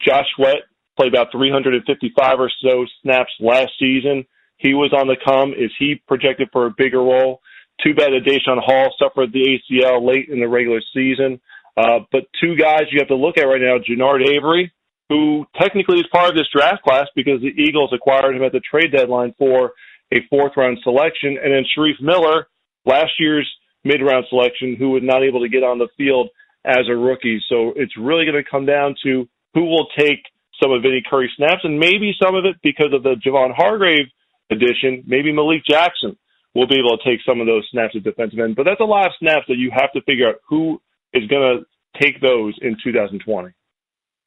Josh 0.00 0.26
Sweat 0.36 0.62
played 0.96 1.12
about 1.12 1.32
355 1.32 2.40
or 2.40 2.50
so 2.62 2.86
snaps 3.02 3.32
last 3.40 3.72
season. 3.78 4.24
He 4.56 4.74
was 4.74 4.92
on 4.92 5.08
the 5.08 5.16
come. 5.24 5.52
Is 5.52 5.72
he 5.78 6.00
projected 6.06 6.48
for 6.52 6.66
a 6.66 6.70
bigger 6.76 7.00
role? 7.00 7.40
Too 7.82 7.94
bad 7.94 8.10
that 8.12 8.28
Daeshon 8.28 8.62
Hall 8.62 8.94
suffered 8.98 9.32
the 9.32 9.58
ACL 9.58 10.06
late 10.06 10.28
in 10.28 10.40
the 10.40 10.48
regular 10.48 10.82
season. 10.94 11.40
Uh, 11.76 12.00
but 12.12 12.24
two 12.40 12.56
guys 12.56 12.82
you 12.90 12.98
have 12.98 13.08
to 13.08 13.16
look 13.16 13.38
at 13.38 13.44
right 13.44 13.60
now, 13.60 13.78
Genard 13.78 14.26
Avery, 14.28 14.70
who 15.08 15.46
technically 15.58 15.98
is 15.98 16.06
part 16.12 16.28
of 16.28 16.36
this 16.36 16.48
draft 16.54 16.82
class 16.82 17.06
because 17.16 17.40
the 17.40 17.54
Eagles 17.56 17.92
acquired 17.94 18.36
him 18.36 18.42
at 18.42 18.52
the 18.52 18.60
trade 18.60 18.92
deadline 18.92 19.34
for 19.38 19.72
a 20.12 20.18
fourth 20.28 20.52
round 20.56 20.78
selection, 20.82 21.38
and 21.42 21.52
then 21.52 21.64
Shareef 21.76 22.00
Miller, 22.00 22.48
last 22.84 23.12
year's 23.18 23.48
mid 23.84 24.02
round 24.02 24.26
selection, 24.28 24.76
who 24.76 24.90
was 24.90 25.02
not 25.02 25.22
able 25.22 25.40
to 25.40 25.48
get 25.48 25.62
on 25.62 25.78
the 25.78 25.88
field 25.96 26.28
as 26.64 26.88
a 26.88 26.96
rookie. 26.96 27.40
So 27.48 27.72
it's 27.76 27.96
really 27.96 28.24
going 28.24 28.42
to 28.42 28.48
come 28.48 28.66
down 28.66 28.94
to 29.04 29.28
who 29.54 29.64
will 29.64 29.86
take 29.98 30.22
some 30.62 30.72
of 30.72 30.82
Vinny 30.82 31.02
Curry 31.08 31.30
snaps, 31.36 31.62
and 31.64 31.78
maybe 31.78 32.14
some 32.22 32.34
of 32.34 32.44
it 32.44 32.56
because 32.62 32.92
of 32.92 33.02
the 33.02 33.16
Javon 33.24 33.54
Hargrave 33.54 34.06
addition. 34.50 35.02
Maybe 35.06 35.32
Malik 35.32 35.62
Jackson 35.68 36.16
will 36.54 36.66
be 36.66 36.78
able 36.78 36.98
to 36.98 37.04
take 37.04 37.20
some 37.24 37.40
of 37.40 37.46
those 37.46 37.66
snaps 37.70 37.94
at 37.96 38.02
defensive 38.02 38.38
end. 38.38 38.56
But 38.56 38.64
that's 38.64 38.80
a 38.80 38.84
lot 38.84 39.06
of 39.06 39.12
snaps 39.18 39.46
that 39.48 39.56
you 39.56 39.70
have 39.72 39.92
to 39.92 40.02
figure 40.02 40.28
out 40.28 40.36
who 40.48 40.80
is 41.14 41.26
going 41.28 41.64
to 41.64 42.00
take 42.00 42.20
those 42.20 42.54
in 42.60 42.76
2020. 42.82 43.50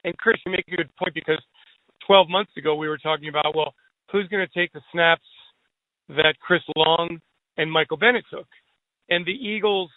And 0.03 0.17
Chris, 0.17 0.37
you 0.45 0.51
make 0.51 0.67
a 0.67 0.75
good 0.75 0.89
point 0.97 1.13
because 1.13 1.41
12 2.07 2.29
months 2.29 2.51
ago 2.57 2.75
we 2.75 2.87
were 2.87 2.97
talking 2.97 3.29
about, 3.29 3.55
well, 3.55 3.73
who's 4.11 4.27
going 4.27 4.45
to 4.45 4.59
take 4.59 4.71
the 4.73 4.81
snaps 4.91 5.23
that 6.09 6.35
Chris 6.39 6.61
Long 6.75 7.19
and 7.57 7.71
Michael 7.71 7.97
Bennett 7.97 8.25
took? 8.29 8.47
And 9.09 9.25
the 9.25 9.31
Eagles 9.31 9.89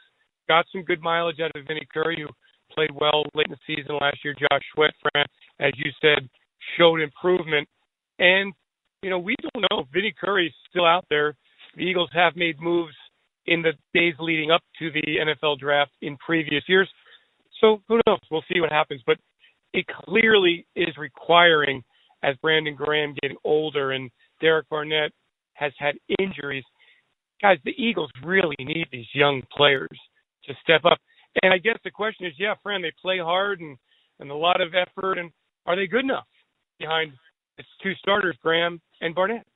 got 0.49 0.67
some 0.73 0.83
good 0.83 1.01
mileage 1.01 1.41
out 1.41 1.51
of 1.55 1.67
Vinny 1.67 1.87
Curry, 1.93 2.17
who 2.21 2.29
played 2.75 2.91
well 2.95 3.25
late 3.35 3.47
in 3.47 3.53
the 3.53 3.75
season 3.75 3.97
last 4.01 4.19
year. 4.25 4.35
Josh 4.35 4.63
Sweat, 4.75 4.93
as 5.61 5.73
you 5.77 5.91
said, 6.01 6.29
showed 6.79 7.01
improvement. 7.01 7.69
And, 8.19 8.53
you 9.03 9.11
know, 9.11 9.19
we 9.19 9.35
don't 9.43 9.65
know. 9.71 9.85
Vinny 9.93 10.15
Curry's 10.19 10.53
still 10.71 10.87
out 10.87 11.05
there. 11.11 11.35
The 11.77 11.83
Eagles 11.83 12.11
have 12.13 12.37
made 12.37 12.61
moves 12.61 12.95
in 13.47 13.63
the 13.63 13.73
days 13.95 14.15
leading 14.19 14.51
up 14.51 14.63
to 14.79 14.91
the 14.91 15.03
NFL 15.03 15.59
draft 15.59 15.93
in 16.03 16.17
previous 16.25 16.65
years. 16.69 16.89
So 17.61 17.83
who 17.89 18.01
knows? 18.07 18.19
We'll 18.31 18.45
see 18.53 18.61
what 18.61 18.73
happens. 18.73 19.03
But 19.07 19.19
it 19.73 19.87
clearly 19.87 20.67
is 20.75 20.97
requiring, 20.99 21.83
as 22.23 22.37
Brandon 22.43 22.75
Graham 22.75 23.15
getting 23.23 23.37
older 23.45 23.93
and 23.93 24.11
Derek 24.41 24.69
Barnett 24.69 25.13
has 25.55 25.73
had 25.79 25.95
injuries, 26.19 26.65
guys, 27.41 27.59
the 27.65 27.75
Eagles 27.77 28.11
really 28.25 28.57
need 28.59 28.87
these 28.91 29.07
young 29.15 29.43
players 29.55 29.89
to 30.47 30.55
step 30.63 30.85
up. 30.85 30.99
And 31.43 31.53
I 31.53 31.59
guess 31.59 31.79
the 31.85 31.91
question 31.91 32.27
is, 32.27 32.33
yeah, 32.39 32.55
Fran, 32.63 32.83
they 32.83 32.93
play 33.03 33.19
hard 33.19 33.61
and 33.61 33.77
and 34.19 34.31
a 34.31 34.35
lot 34.35 34.63
of 34.63 34.73
effort, 34.75 35.19
and 35.19 35.31
are 35.67 35.77
they 35.77 35.87
good 35.87 36.05
enough 36.05 36.27
behind 36.79 37.13
its 37.59 37.69
two 37.83 37.93
starters, 38.01 38.35
Graham 38.43 38.81
and 39.03 39.15
Barnett? 39.15 39.47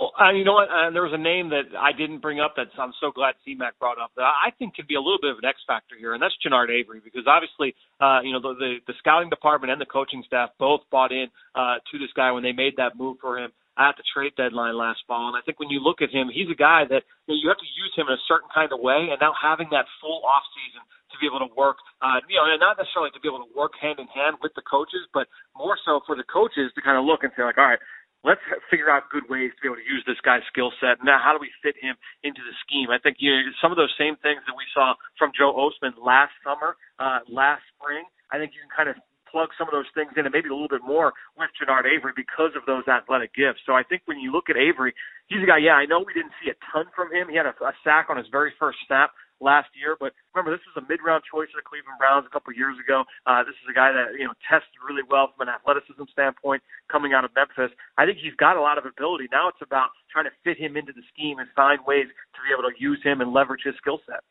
Well, 0.00 0.12
uh, 0.20 0.30
you 0.30 0.44
know 0.44 0.54
what? 0.54 0.68
Uh, 0.70 0.90
there 0.90 1.02
was 1.02 1.12
a 1.12 1.18
name 1.18 1.50
that 1.50 1.74
I 1.78 1.90
didn't 1.90 2.20
bring 2.20 2.38
up 2.38 2.54
that 2.54 2.68
I'm 2.78 2.92
so 3.00 3.10
glad 3.10 3.34
C-Mac 3.44 3.78
brought 3.80 3.98
up 3.98 4.12
that 4.14 4.22
I 4.22 4.50
think 4.56 4.76
could 4.76 4.86
be 4.86 4.94
a 4.94 5.00
little 5.00 5.18
bit 5.20 5.32
of 5.32 5.38
an 5.38 5.44
X 5.44 5.58
factor 5.66 5.96
here, 5.98 6.14
and 6.14 6.22
that's 6.22 6.34
Genard 6.44 6.70
Avery 6.70 7.00
because 7.02 7.26
obviously, 7.26 7.74
uh, 8.00 8.20
you 8.22 8.32
know, 8.32 8.40
the, 8.40 8.54
the 8.54 8.72
the 8.86 8.94
scouting 8.98 9.28
department 9.28 9.72
and 9.72 9.80
the 9.80 9.86
coaching 9.86 10.22
staff 10.26 10.50
both 10.58 10.82
bought 10.90 11.10
in 11.10 11.26
uh, 11.54 11.82
to 11.90 11.98
this 11.98 12.10
guy 12.14 12.30
when 12.30 12.42
they 12.42 12.52
made 12.52 12.74
that 12.76 12.96
move 12.96 13.18
for 13.20 13.38
him 13.38 13.50
at 13.78 13.94
the 13.94 14.02
trade 14.10 14.34
deadline 14.34 14.74
last 14.74 15.06
fall. 15.06 15.30
And 15.30 15.38
I 15.38 15.42
think 15.46 15.62
when 15.62 15.70
you 15.70 15.78
look 15.78 16.02
at 16.02 16.10
him, 16.10 16.26
he's 16.26 16.50
a 16.50 16.58
guy 16.58 16.82
that 16.90 17.06
you, 17.24 17.30
know, 17.30 17.38
you 17.38 17.46
have 17.46 17.62
to 17.62 17.70
use 17.78 17.94
him 17.94 18.10
in 18.10 18.18
a 18.18 18.24
certain 18.26 18.50
kind 18.50 18.74
of 18.74 18.82
way. 18.82 19.14
And 19.14 19.18
now 19.22 19.30
having 19.32 19.70
that 19.70 19.86
full 20.02 20.26
off 20.26 20.42
season 20.50 20.82
to 20.82 21.16
be 21.22 21.30
able 21.30 21.40
to 21.40 21.50
work, 21.54 21.78
uh, 22.02 22.18
you 22.26 22.36
know, 22.36 22.44
and 22.44 22.58
not 22.58 22.76
necessarily 22.76 23.14
to 23.14 23.22
be 23.22 23.30
able 23.30 23.46
to 23.46 23.50
work 23.54 23.78
hand 23.78 24.02
in 24.02 24.10
hand 24.10 24.42
with 24.42 24.52
the 24.58 24.66
coaches, 24.66 25.06
but 25.14 25.30
more 25.54 25.78
so 25.86 26.02
for 26.04 26.18
the 26.18 26.26
coaches 26.26 26.74
to 26.74 26.82
kind 26.82 26.98
of 26.98 27.06
look 27.06 27.22
and 27.22 27.30
say 27.38 27.46
like, 27.46 27.56
all 27.56 27.70
right, 27.70 27.80
let's 28.26 28.42
figure 28.70 28.90
out 28.90 29.06
good 29.14 29.24
ways 29.30 29.54
to 29.54 29.58
be 29.62 29.68
able 29.70 29.78
to 29.78 29.86
use 29.86 30.02
this 30.04 30.18
guy's 30.26 30.42
skill 30.50 30.74
set. 30.82 30.98
Now, 31.06 31.22
how 31.22 31.30
do 31.32 31.38
we 31.38 31.50
fit 31.62 31.78
him 31.78 31.94
into 32.26 32.42
the 32.42 32.54
scheme? 32.66 32.90
I 32.90 32.98
think 32.98 33.22
you 33.22 33.30
know, 33.30 33.54
some 33.62 33.70
of 33.70 33.78
those 33.78 33.94
same 33.94 34.18
things 34.20 34.42
that 34.50 34.58
we 34.58 34.66
saw 34.74 34.98
from 35.14 35.30
Joe 35.32 35.54
Ostman 35.54 35.94
last 35.96 36.34
summer, 36.42 36.74
uh, 36.98 37.22
last 37.30 37.62
spring. 37.78 38.04
I 38.28 38.36
think 38.36 38.52
you 38.52 38.60
can 38.60 38.74
kind 38.74 38.90
of 38.90 38.98
plug 39.30 39.50
some 39.56 39.68
of 39.68 39.72
those 39.72 39.88
things 39.94 40.12
in 40.16 40.26
and 40.26 40.32
maybe 40.32 40.48
a 40.48 40.54
little 40.56 40.72
bit 40.72 40.84
more 40.84 41.12
with 41.36 41.50
Genard 41.56 41.86
Avery 41.86 42.12
because 42.16 42.52
of 42.56 42.66
those 42.66 42.88
athletic 42.88 43.34
gifts. 43.34 43.60
So 43.64 43.72
I 43.72 43.82
think 43.82 44.02
when 44.06 44.18
you 44.18 44.32
look 44.32 44.50
at 44.50 44.56
Avery, 44.56 44.94
he's 45.28 45.42
a 45.42 45.46
guy, 45.46 45.58
yeah, 45.58 45.76
I 45.76 45.86
know 45.86 46.00
we 46.00 46.14
didn't 46.14 46.34
see 46.42 46.50
a 46.50 46.56
ton 46.72 46.86
from 46.96 47.12
him. 47.12 47.28
He 47.28 47.36
had 47.36 47.46
a, 47.46 47.54
a 47.64 47.72
sack 47.84 48.08
on 48.08 48.16
his 48.16 48.26
very 48.32 48.52
first 48.58 48.78
snap 48.86 49.12
last 49.40 49.70
year. 49.74 49.96
But 49.98 50.12
remember, 50.34 50.54
this 50.54 50.64
is 50.66 50.74
a 50.76 50.84
mid-round 50.86 51.22
choice 51.26 51.50
of 51.54 51.62
the 51.62 51.66
Cleveland 51.66 51.98
Browns 51.98 52.26
a 52.26 52.32
couple 52.32 52.50
of 52.50 52.58
years 52.58 52.76
ago. 52.78 53.04
Uh, 53.26 53.42
this 53.42 53.54
is 53.62 53.66
a 53.70 53.74
guy 53.74 53.90
that 53.94 54.18
you 54.18 54.26
know 54.26 54.34
tested 54.46 54.78
really 54.82 55.06
well 55.06 55.30
from 55.34 55.48
an 55.48 55.54
athleticism 55.54 56.06
standpoint 56.10 56.62
coming 56.90 57.14
out 57.14 57.24
of 57.24 57.30
Memphis. 57.34 57.74
I 57.96 58.06
think 58.06 58.18
he's 58.18 58.36
got 58.36 58.58
a 58.58 58.62
lot 58.62 58.78
of 58.78 58.84
ability. 58.86 59.30
Now 59.30 59.48
it's 59.48 59.62
about 59.62 59.94
trying 60.10 60.26
to 60.26 60.34
fit 60.42 60.58
him 60.58 60.76
into 60.76 60.92
the 60.92 61.06
scheme 61.14 61.38
and 61.38 61.48
find 61.54 61.80
ways 61.86 62.06
to 62.10 62.38
be 62.42 62.50
able 62.50 62.66
to 62.66 62.74
use 62.78 63.00
him 63.02 63.20
and 63.20 63.32
leverage 63.32 63.62
his 63.64 63.74
skill 63.78 64.02
set. 64.06 64.22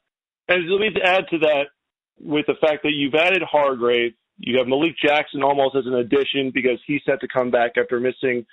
And 0.48 0.64
let 0.70 0.80
me 0.80 0.92
add 1.04 1.28
to 1.32 1.40
that 1.44 1.76
with 2.20 2.46
the 2.48 2.56
fact 2.60 2.84
that 2.84 2.96
you've 2.96 3.16
added 3.16 3.44
Hargrave, 3.44 4.14
you 4.38 4.58
have 4.58 4.68
Malik 4.68 4.96
Jackson 5.02 5.44
almost 5.44 5.76
as 5.76 5.86
an 5.86 5.96
addition 5.96 6.52
because 6.54 6.80
he's 6.86 7.02
set 7.06 7.20
to 7.22 7.28
come 7.28 7.52
back 7.52 7.72
after 7.78 8.00
missing 8.00 8.46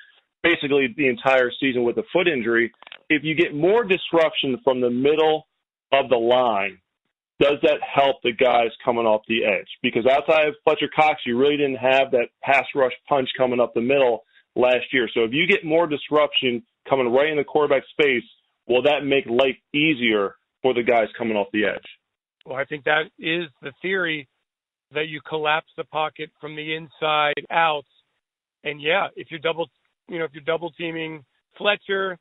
basically 0.42 0.94
the 0.96 1.08
entire 1.08 1.50
season 1.60 1.84
with 1.84 1.96
a 1.98 2.02
foot 2.12 2.28
injury. 2.28 2.72
If 3.08 3.22
you 3.24 3.34
get 3.34 3.54
more 3.54 3.84
disruption 3.84 4.58
from 4.64 4.80
the 4.80 4.90
middle 4.90 5.46
of 5.92 6.08
the 6.08 6.16
line, 6.16 6.78
does 7.40 7.56
that 7.62 7.78
help 7.82 8.16
the 8.22 8.32
guys 8.32 8.70
coming 8.84 9.06
off 9.06 9.22
the 9.28 9.44
edge? 9.44 9.68
Because 9.82 10.06
outside 10.06 10.48
of 10.48 10.54
Fletcher 10.64 10.88
Cox, 10.94 11.20
you 11.26 11.36
really 11.36 11.56
didn't 11.56 11.76
have 11.76 12.10
that 12.12 12.28
pass 12.42 12.64
rush 12.74 12.92
punch 13.08 13.28
coming 13.36 13.60
up 13.60 13.74
the 13.74 13.80
middle 13.80 14.24
last 14.54 14.92
year. 14.92 15.08
So 15.12 15.24
if 15.24 15.32
you 15.32 15.46
get 15.46 15.64
more 15.64 15.86
disruption 15.86 16.62
coming 16.88 17.12
right 17.12 17.28
in 17.28 17.36
the 17.36 17.44
quarterback 17.44 17.82
space, 17.90 18.22
will 18.66 18.82
that 18.82 19.04
make 19.04 19.26
life 19.26 19.56
easier 19.74 20.36
for 20.62 20.72
the 20.74 20.82
guys 20.82 21.08
coming 21.18 21.36
off 21.36 21.48
the 21.52 21.64
edge? 21.64 21.86
Well, 22.46 22.56
I 22.56 22.64
think 22.64 22.84
that 22.84 23.04
is 23.18 23.46
the 23.62 23.72
theory 23.82 24.28
that 24.94 25.08
you 25.08 25.20
collapse 25.28 25.68
the 25.76 25.84
pocket 25.84 26.30
from 26.40 26.56
the 26.56 26.74
inside 26.74 27.44
out. 27.50 27.84
And 28.62 28.80
yeah, 28.80 29.08
if 29.16 29.28
you're 29.30 29.40
double, 29.40 29.68
you 30.08 30.18
know, 30.18 30.24
if 30.24 30.32
you're 30.32 30.44
double 30.44 30.70
teaming 30.72 31.24
Fletcher 31.58 32.18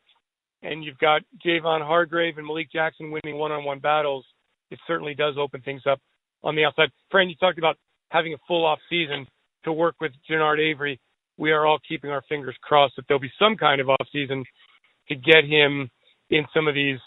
and 0.61 0.83
you've 0.83 0.97
got 0.97 1.21
Javon 1.45 1.85
Hargrave 1.85 2.37
and 2.37 2.47
Malik 2.47 2.71
Jackson 2.71 3.11
winning 3.11 3.37
one-on-one 3.39 3.79
battles, 3.79 4.25
it 4.71 4.79
certainly 4.87 5.13
does 5.13 5.35
open 5.37 5.61
things 5.61 5.83
up 5.89 5.99
on 6.43 6.55
the 6.55 6.65
outside. 6.65 6.89
Fran, 7.11 7.29
you 7.29 7.35
talked 7.35 7.57
about 7.57 7.77
having 8.09 8.33
a 8.33 8.37
full 8.47 8.65
off 8.65 8.79
season 8.89 9.25
to 9.63 9.71
work 9.71 9.95
with 10.01 10.11
Genard 10.29 10.59
Avery. 10.59 10.99
We 11.37 11.51
are 11.51 11.65
all 11.65 11.79
keeping 11.87 12.11
our 12.11 12.23
fingers 12.29 12.55
crossed 12.61 12.95
that 12.95 13.05
there'll 13.07 13.21
be 13.21 13.31
some 13.39 13.55
kind 13.55 13.81
of 13.81 13.89
off 13.89 14.07
season 14.11 14.43
to 15.09 15.15
get 15.15 15.45
him 15.45 15.89
in 16.29 16.45
some 16.53 16.67
of 16.67 16.75
these 16.75 16.99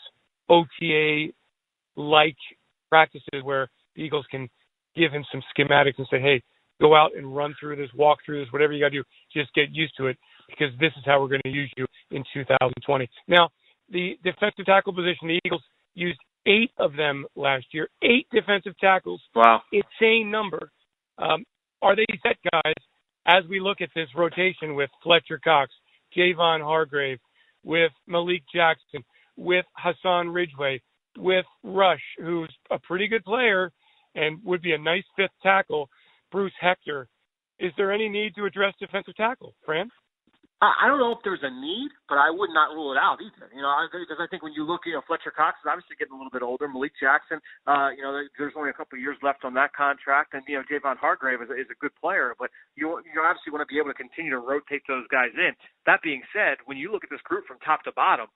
OTA 0.49 1.33
like 1.97 2.37
practices 2.89 3.43
where 3.43 3.69
the 3.95 4.03
Eagles 4.03 4.27
can 4.31 4.49
give 4.97 5.13
him 5.13 5.25
some 5.31 5.43
schematics 5.57 5.99
and 5.99 6.07
say, 6.11 6.21
hey, 6.21 6.43
go 6.81 6.95
out 6.95 7.13
and 7.17 7.35
run 7.35 7.55
through 7.59 7.77
this, 7.77 7.91
walk 7.95 8.19
through 8.25 8.41
this, 8.45 8.53
whatever 8.53 8.73
you 8.73 8.83
got 8.83 8.91
to 8.91 8.99
do, 8.99 9.05
just 9.33 9.55
get 9.55 9.71
used 9.73 9.95
to 9.97 10.07
it 10.07 10.17
because 10.49 10.73
this 10.79 10.93
is 10.97 11.05
how 11.05 11.21
we're 11.21 11.29
going 11.29 11.41
to 11.45 11.51
use 11.51 11.71
you 11.77 11.87
in 12.11 12.23
2020. 12.35 13.09
Now, 13.29 13.51
the 13.91 14.19
defensive 14.25 14.67
tackle 14.67 14.95
position, 14.95 15.29
the 15.29 15.41
Eagles 15.45 15.63
used 15.95 16.19
eight 16.47 16.71
of 16.79 16.95
them 16.97 17.27
last 17.35 17.67
year, 17.73 17.89
eight 18.03 18.27
defensive 18.33 18.79
tackles. 18.79 19.21
Wow. 19.35 19.63
Insane 19.73 20.31
number. 20.31 20.71
Um, 21.19 21.45
are 21.83 21.97
they 21.97 22.07
set, 22.23 22.37
guys, 22.53 22.75
as 23.27 23.45
we 23.49 23.61
look 23.61 23.81
at 23.81 23.91
this 23.95 24.09
rotation 24.17 24.75
with 24.75 24.91
Fletcher 25.03 25.41
Cox, 25.43 25.73
Javon 26.17 26.63
Hargrave, 26.63 27.19
with 27.65 27.91
Malik 28.07 28.43
Jackson, 28.55 29.05
with 29.37 29.65
Hassan 29.77 30.29
Ridgeway, 30.29 30.81
with 31.19 31.45
Rush, 31.65 32.03
who's 32.19 32.55
a 32.71 32.79
pretty 32.79 33.09
good 33.09 33.25
player 33.25 33.73
and 34.17 34.43
would 34.45 34.63
be 34.63 34.73
a 34.73 34.79
nice 34.79 35.05
fifth 35.15 35.37
tackle, 35.43 35.89
Bruce 36.33 36.57
Hector. 36.61 37.07
Is 37.61 37.73
there 37.77 37.93
any 37.93 38.09
need 38.09 38.35
to 38.35 38.45
address 38.45 38.75
defensive 38.81 39.15
tackle, 39.17 39.55
Fran? 39.65 39.91
I 40.57 40.89
don't 40.89 40.97
know 40.97 41.13
if 41.13 41.21
there's 41.21 41.45
a 41.45 41.53
need, 41.53 41.93
but 42.09 42.17
I 42.17 42.33
would 42.33 42.49
not 42.49 42.73
rule 42.73 42.89
it 42.89 42.97
out 42.97 43.21
either. 43.21 43.53
You 43.53 43.61
know, 43.61 43.69
because 43.93 44.17
I 44.17 44.25
think 44.33 44.41
when 44.41 44.57
you 44.57 44.65
look, 44.65 44.89
you 44.89 44.97
know, 44.97 45.05
Fletcher 45.05 45.29
Cox 45.29 45.61
is 45.61 45.69
obviously 45.69 46.01
getting 46.01 46.17
a 46.17 46.19
little 46.19 46.33
bit 46.33 46.41
older. 46.41 46.65
Malik 46.65 46.97
Jackson, 46.97 47.45
uh, 47.69 47.93
you 47.93 48.01
know, 48.01 48.25
there's 48.41 48.57
only 48.57 48.73
a 48.73 48.77
couple 48.77 48.97
of 48.97 49.05
years 49.05 49.21
left 49.21 49.45
on 49.45 49.53
that 49.61 49.77
contract, 49.77 50.33
and 50.33 50.41
you 50.49 50.57
know, 50.57 50.65
Javon 50.65 50.97
Hargrave 50.97 51.45
is, 51.45 51.53
is 51.53 51.69
a 51.69 51.77
good 51.77 51.93
player, 52.01 52.33
but 52.41 52.49
you 52.73 52.89
you 53.05 53.21
obviously 53.21 53.53
want 53.53 53.69
to 53.69 53.69
be 53.69 53.77
able 53.77 53.93
to 53.93 54.01
continue 54.01 54.33
to 54.33 54.41
rotate 54.41 54.81
those 54.89 55.05
guys 55.13 55.37
in. 55.37 55.53
That 55.85 56.01
being 56.01 56.25
said, 56.33 56.65
when 56.65 56.81
you 56.81 56.89
look 56.89 57.05
at 57.05 57.13
this 57.13 57.21
group 57.29 57.45
from 57.45 57.61
top 57.61 57.85
to 57.85 57.93
bottom, 57.93 58.33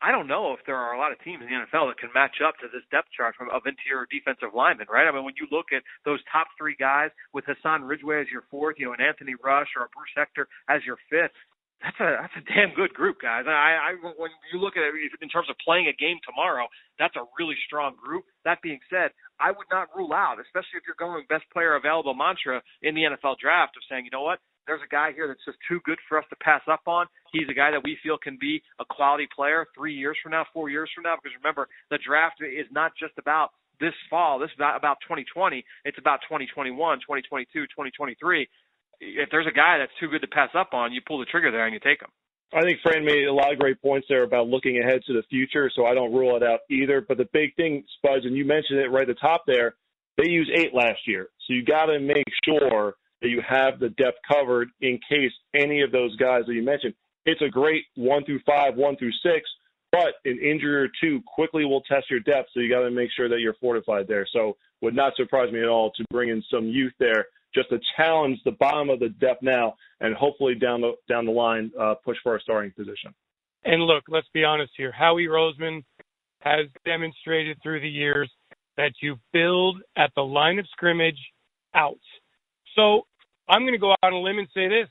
I 0.00 0.12
don't 0.12 0.26
know 0.26 0.56
if 0.56 0.64
there 0.64 0.80
are 0.80 0.96
a 0.96 0.98
lot 0.98 1.12
of 1.12 1.20
teams 1.20 1.44
in 1.44 1.48
the 1.48 1.60
NFL 1.60 1.92
that 1.92 2.00
can 2.00 2.08
match 2.16 2.40
up 2.40 2.56
to 2.64 2.72
this 2.72 2.84
depth 2.88 3.12
chart 3.12 3.36
from, 3.36 3.52
of 3.52 3.68
interior 3.68 4.08
defensive 4.08 4.56
linemen, 4.56 4.88
right? 4.88 5.04
I 5.04 5.12
mean, 5.12 5.28
when 5.28 5.36
you 5.36 5.44
look 5.52 5.76
at 5.76 5.84
those 6.08 6.20
top 6.32 6.48
three 6.56 6.76
guys 6.78 7.12
with 7.36 7.44
Hassan 7.44 7.84
Ridgeway 7.84 8.24
as 8.24 8.32
your 8.32 8.48
fourth, 8.48 8.80
you 8.80 8.88
know, 8.88 8.96
an 8.96 9.04
Anthony 9.04 9.36
Rush 9.36 9.68
or 9.76 9.84
a 9.84 9.92
Bruce 9.92 10.16
Hector 10.16 10.48
as 10.72 10.80
your 10.88 10.96
fifth, 11.12 11.36
that's 11.80 11.96
a 11.96 12.08
that's 12.20 12.36
a 12.36 12.44
damn 12.44 12.76
good 12.76 12.92
group, 12.92 13.24
guys. 13.24 13.48
I, 13.48 13.80
I 13.80 13.90
when 14.20 14.28
you 14.52 14.60
look 14.60 14.76
at 14.76 14.84
it 14.84 14.92
in 15.20 15.28
terms 15.32 15.48
of 15.48 15.56
playing 15.64 15.88
a 15.88 15.96
game 15.96 16.20
tomorrow, 16.28 16.68
that's 17.00 17.16
a 17.16 17.24
really 17.40 17.56
strong 17.64 17.96
group. 17.96 18.28
That 18.44 18.60
being 18.60 18.80
said, 18.92 19.16
I 19.40 19.48
would 19.48 19.68
not 19.72 19.88
rule 19.96 20.12
out, 20.12 20.36
especially 20.44 20.76
if 20.76 20.84
you're 20.84 21.00
going 21.00 21.24
best 21.32 21.48
player 21.52 21.76
available 21.80 22.12
mantra 22.12 22.60
in 22.84 22.92
the 22.92 23.08
NFL 23.08 23.40
draft 23.40 23.80
of 23.80 23.82
saying, 23.88 24.04
you 24.04 24.12
know 24.12 24.20
what, 24.20 24.44
there's 24.70 24.86
a 24.86 24.94
guy 24.94 25.10
here 25.10 25.26
that's 25.26 25.42
just 25.44 25.58
too 25.66 25.80
good 25.82 25.98
for 26.08 26.16
us 26.16 26.24
to 26.30 26.36
pass 26.36 26.62
up 26.70 26.86
on. 26.86 27.06
He's 27.32 27.50
a 27.50 27.54
guy 27.54 27.72
that 27.72 27.82
we 27.82 27.98
feel 28.04 28.16
can 28.16 28.38
be 28.40 28.62
a 28.78 28.84
quality 28.84 29.26
player 29.34 29.66
three 29.74 29.92
years 29.92 30.16
from 30.22 30.30
now, 30.30 30.46
four 30.54 30.70
years 30.70 30.88
from 30.94 31.02
now. 31.02 31.16
Because 31.18 31.34
remember, 31.42 31.66
the 31.90 31.98
draft 31.98 32.38
is 32.38 32.70
not 32.70 32.92
just 32.94 33.14
about 33.18 33.50
this 33.80 33.94
fall. 34.08 34.38
This 34.38 34.50
is 34.54 34.60
not 34.60 34.76
about 34.76 34.98
2020. 35.02 35.64
It's 35.84 35.98
about 35.98 36.20
2021, 36.30 36.70
2022, 37.02 37.66
2023. 37.66 38.46
If 39.00 39.28
there's 39.32 39.50
a 39.50 39.56
guy 39.56 39.78
that's 39.78 39.90
too 39.98 40.06
good 40.06 40.22
to 40.22 40.30
pass 40.30 40.50
up 40.54 40.70
on, 40.72 40.92
you 40.92 41.00
pull 41.02 41.18
the 41.18 41.26
trigger 41.26 41.50
there 41.50 41.66
and 41.66 41.74
you 41.74 41.80
take 41.80 42.00
him. 42.00 42.10
I 42.54 42.62
think 42.62 42.78
Fran 42.82 43.04
made 43.04 43.26
a 43.26 43.34
lot 43.34 43.52
of 43.52 43.58
great 43.58 43.82
points 43.82 44.06
there 44.08 44.22
about 44.22 44.46
looking 44.46 44.78
ahead 44.78 45.02
to 45.06 45.12
the 45.14 45.22
future, 45.30 45.70
so 45.74 45.86
I 45.86 45.94
don't 45.94 46.12
rule 46.14 46.36
it 46.36 46.42
out 46.42 46.60
either. 46.70 47.00
But 47.00 47.18
the 47.18 47.28
big 47.32 47.56
thing, 47.56 47.82
Spuds, 47.98 48.24
and 48.24 48.36
you 48.36 48.44
mentioned 48.44 48.78
it 48.78 48.90
right 48.90 49.08
at 49.08 49.16
the 49.16 49.20
top 49.20 49.42
there, 49.46 49.74
they 50.16 50.28
used 50.28 50.50
eight 50.54 50.74
last 50.74 51.00
year. 51.06 51.28
So 51.46 51.54
you 51.54 51.64
got 51.64 51.86
to 51.86 51.98
make 51.98 52.26
sure 52.44 52.94
that 53.22 53.28
you 53.28 53.42
have 53.46 53.78
the 53.78 53.90
depth 53.90 54.18
covered 54.30 54.68
in 54.80 54.98
case 55.08 55.32
any 55.54 55.82
of 55.82 55.92
those 55.92 56.14
guys 56.16 56.42
that 56.46 56.54
you 56.54 56.62
mentioned. 56.62 56.94
It's 57.26 57.42
a 57.42 57.48
great 57.48 57.84
one 57.96 58.24
through 58.24 58.40
five, 58.46 58.76
one 58.76 58.96
through 58.96 59.12
six, 59.22 59.48
but 59.92 60.14
an 60.24 60.38
injury 60.38 60.84
or 60.84 60.88
two 61.00 61.20
quickly 61.26 61.64
will 61.64 61.82
test 61.82 62.10
your 62.10 62.20
depth. 62.20 62.48
So 62.54 62.60
you 62.60 62.70
got 62.70 62.80
to 62.80 62.90
make 62.90 63.10
sure 63.16 63.28
that 63.28 63.40
you're 63.40 63.56
fortified 63.60 64.06
there. 64.08 64.26
So 64.32 64.56
would 64.80 64.94
not 64.94 65.14
surprise 65.16 65.52
me 65.52 65.60
at 65.60 65.68
all 65.68 65.90
to 65.92 66.04
bring 66.10 66.30
in 66.30 66.42
some 66.50 66.66
youth 66.66 66.92
there 66.98 67.26
just 67.54 67.68
to 67.70 67.78
challenge 67.96 68.38
the 68.44 68.52
bottom 68.52 68.90
of 68.90 69.00
the 69.00 69.08
depth 69.08 69.42
now 69.42 69.74
and 70.00 70.14
hopefully 70.14 70.54
down 70.54 70.80
the 70.80 70.92
down 71.08 71.26
the 71.26 71.32
line 71.32 71.70
uh, 71.78 71.94
push 72.04 72.16
for 72.22 72.36
a 72.36 72.40
starting 72.40 72.70
position. 72.72 73.12
And 73.64 73.82
look, 73.82 74.04
let's 74.08 74.28
be 74.32 74.44
honest 74.44 74.72
here. 74.76 74.92
Howie 74.92 75.26
Roseman 75.26 75.84
has 76.40 76.66
demonstrated 76.86 77.58
through 77.62 77.80
the 77.80 77.88
years 77.88 78.30
that 78.76 78.92
you 79.02 79.16
build 79.32 79.82
at 79.96 80.10
the 80.16 80.22
line 80.22 80.58
of 80.58 80.66
scrimmage 80.72 81.18
out. 81.74 81.98
So 82.76 83.02
I'm 83.50 83.62
going 83.62 83.72
to 83.72 83.78
go 83.78 83.90
out 83.90 83.98
on 84.02 84.12
a 84.12 84.20
limb 84.20 84.38
and 84.38 84.48
say 84.54 84.68
this. 84.68 84.88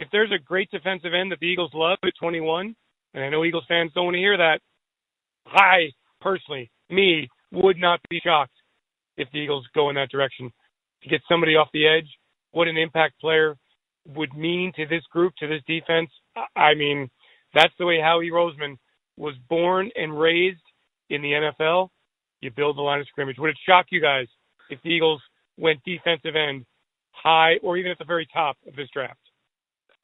If 0.00 0.08
there's 0.10 0.32
a 0.32 0.42
great 0.42 0.70
defensive 0.70 1.14
end 1.14 1.30
that 1.32 1.38
the 1.40 1.46
Eagles 1.46 1.70
love 1.74 1.98
at 2.04 2.12
21, 2.20 2.74
and 3.14 3.24
I 3.24 3.28
know 3.28 3.44
Eagles 3.44 3.64
fans 3.68 3.92
don't 3.94 4.06
want 4.06 4.14
to 4.16 4.20
hear 4.20 4.36
that, 4.36 4.60
I 5.46 5.90
personally, 6.20 6.70
me, 6.90 7.28
would 7.52 7.78
not 7.78 8.00
be 8.10 8.20
shocked 8.22 8.52
if 9.16 9.28
the 9.32 9.38
Eagles 9.38 9.66
go 9.74 9.90
in 9.90 9.96
that 9.96 10.10
direction. 10.10 10.50
To 11.02 11.08
get 11.08 11.20
somebody 11.28 11.54
off 11.54 11.68
the 11.72 11.86
edge, 11.86 12.08
what 12.50 12.66
an 12.68 12.76
impact 12.76 13.20
player 13.20 13.56
would 14.16 14.34
mean 14.34 14.72
to 14.76 14.86
this 14.86 15.02
group, 15.12 15.34
to 15.38 15.46
this 15.46 15.62
defense. 15.66 16.10
I 16.56 16.74
mean, 16.74 17.08
that's 17.54 17.72
the 17.78 17.86
way 17.86 18.00
Howie 18.00 18.30
Roseman 18.30 18.76
was 19.16 19.34
born 19.48 19.90
and 19.94 20.18
raised 20.18 20.62
in 21.10 21.22
the 21.22 21.32
NFL. 21.32 21.88
You 22.40 22.50
build 22.50 22.76
the 22.76 22.82
line 22.82 23.00
of 23.00 23.06
scrimmage. 23.08 23.38
Would 23.38 23.50
it 23.50 23.58
shock 23.66 23.86
you 23.90 24.00
guys 24.00 24.26
if 24.70 24.80
the 24.82 24.90
Eagles 24.90 25.22
went 25.56 25.80
defensive 25.84 26.34
end 26.36 26.64
high 27.22 27.56
or 27.62 27.76
even 27.76 27.90
at 27.90 27.98
the 27.98 28.04
very 28.04 28.26
top 28.32 28.56
of 28.66 28.76
this 28.76 28.88
draft? 28.92 29.18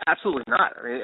Absolutely 0.06 0.44
not. 0.48 0.74
I 0.76 0.82
mean, 0.82 1.00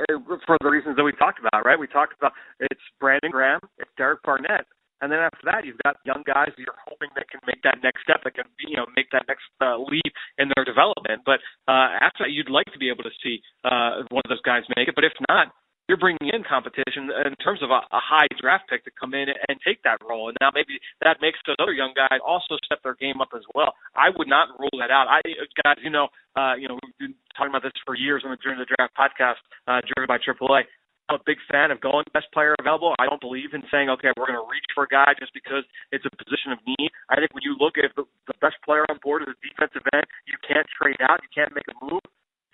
for 0.46 0.58
the 0.60 0.68
reasons 0.68 0.96
that 0.96 1.04
we 1.04 1.12
talked 1.12 1.38
about, 1.38 1.64
right? 1.64 1.78
We 1.78 1.86
talked 1.86 2.14
about 2.18 2.32
it's 2.58 2.80
Brandon 2.98 3.30
Graham, 3.30 3.60
it's 3.78 3.90
Derek 3.96 4.22
Barnett, 4.22 4.66
and 5.00 5.08
then 5.08 5.20
after 5.20 5.40
that, 5.48 5.64
you've 5.64 5.80
got 5.80 5.96
young 6.04 6.20
guys 6.28 6.52
that 6.52 6.60
you're 6.60 6.76
hoping 6.84 7.08
that 7.16 7.24
can 7.32 7.40
make 7.48 7.62
that 7.64 7.80
next 7.82 8.04
step, 8.04 8.20
that 8.24 8.36
can 8.36 8.44
you 8.60 8.76
know 8.76 8.84
make 8.96 9.08
that 9.12 9.24
next 9.28 9.48
uh, 9.60 9.80
leap 9.80 10.12
in 10.36 10.52
their 10.52 10.64
development. 10.64 11.24
But 11.24 11.40
uh, 11.64 11.96
after 12.04 12.28
that, 12.28 12.32
you'd 12.36 12.52
like 12.52 12.68
to 12.76 12.80
be 12.80 12.92
able 12.92 13.04
to 13.08 13.14
see 13.24 13.40
uh, 13.64 14.04
one 14.12 14.20
of 14.24 14.30
those 14.30 14.44
guys 14.44 14.68
make 14.76 14.88
it. 14.88 14.94
But 14.94 15.08
if 15.08 15.16
not, 15.28 15.54
you're 15.90 15.98
bringing 15.98 16.30
in 16.30 16.46
competition 16.46 17.10
in 17.26 17.34
terms 17.42 17.58
of 17.66 17.74
a, 17.74 17.82
a 17.90 17.98
high 17.98 18.30
draft 18.38 18.70
pick 18.70 18.86
to 18.86 18.94
come 18.94 19.10
in 19.10 19.26
and 19.26 19.58
take 19.66 19.82
that 19.82 19.98
role. 20.06 20.30
And 20.30 20.38
now 20.38 20.54
maybe 20.54 20.78
that 21.02 21.18
makes 21.18 21.42
those 21.42 21.58
other 21.58 21.74
young 21.74 21.98
guys 21.98 22.22
also 22.22 22.54
step 22.62 22.78
their 22.86 22.94
game 22.94 23.18
up 23.18 23.34
as 23.34 23.42
well. 23.58 23.74
I 23.98 24.14
would 24.14 24.30
not 24.30 24.54
rule 24.54 24.78
that 24.78 24.94
out. 24.94 25.10
I 25.10 25.18
guys, 25.66 25.82
you 25.82 25.90
know, 25.90 26.06
uh, 26.38 26.54
you 26.54 26.70
know, 26.70 26.78
we've 26.78 26.94
been 27.02 27.18
talking 27.34 27.50
about 27.50 27.66
this 27.66 27.74
for 27.82 27.98
years 27.98 28.22
on 28.22 28.30
the 28.30 28.38
Journey 28.38 28.62
to 28.62 28.70
the 28.70 28.70
Draft 28.70 28.94
podcast, 28.94 29.42
uh, 29.66 29.82
driven 29.82 30.06
by 30.06 30.22
AAA. 30.22 30.70
I'm 31.10 31.18
a 31.18 31.26
big 31.26 31.42
fan 31.50 31.74
of 31.74 31.82
going 31.82 32.06
best 32.14 32.30
player 32.30 32.54
available. 32.62 32.94
I 33.02 33.10
don't 33.10 33.18
believe 33.18 33.50
in 33.50 33.66
saying, 33.66 33.90
okay, 33.98 34.14
we're 34.14 34.30
going 34.30 34.38
to 34.38 34.46
reach 34.46 34.70
for 34.78 34.86
a 34.86 34.90
guy 34.94 35.10
just 35.18 35.34
because 35.34 35.66
it's 35.90 36.06
a 36.06 36.12
position 36.14 36.54
of 36.54 36.62
need. 36.62 36.94
I 37.10 37.18
think 37.18 37.34
when 37.34 37.42
you 37.42 37.58
look 37.58 37.82
at 37.82 37.90
the, 37.98 38.06
the 38.30 38.38
best 38.38 38.62
player 38.62 38.86
on 38.86 39.02
board 39.02 39.26
is 39.26 39.34
a 39.34 39.38
defensive 39.42 39.82
end, 39.90 40.06
you 40.30 40.38
can't 40.46 40.70
trade 40.70 41.02
out, 41.02 41.18
you 41.26 41.30
can't 41.34 41.50
make 41.50 41.66
a 41.66 41.74
move 41.82 42.06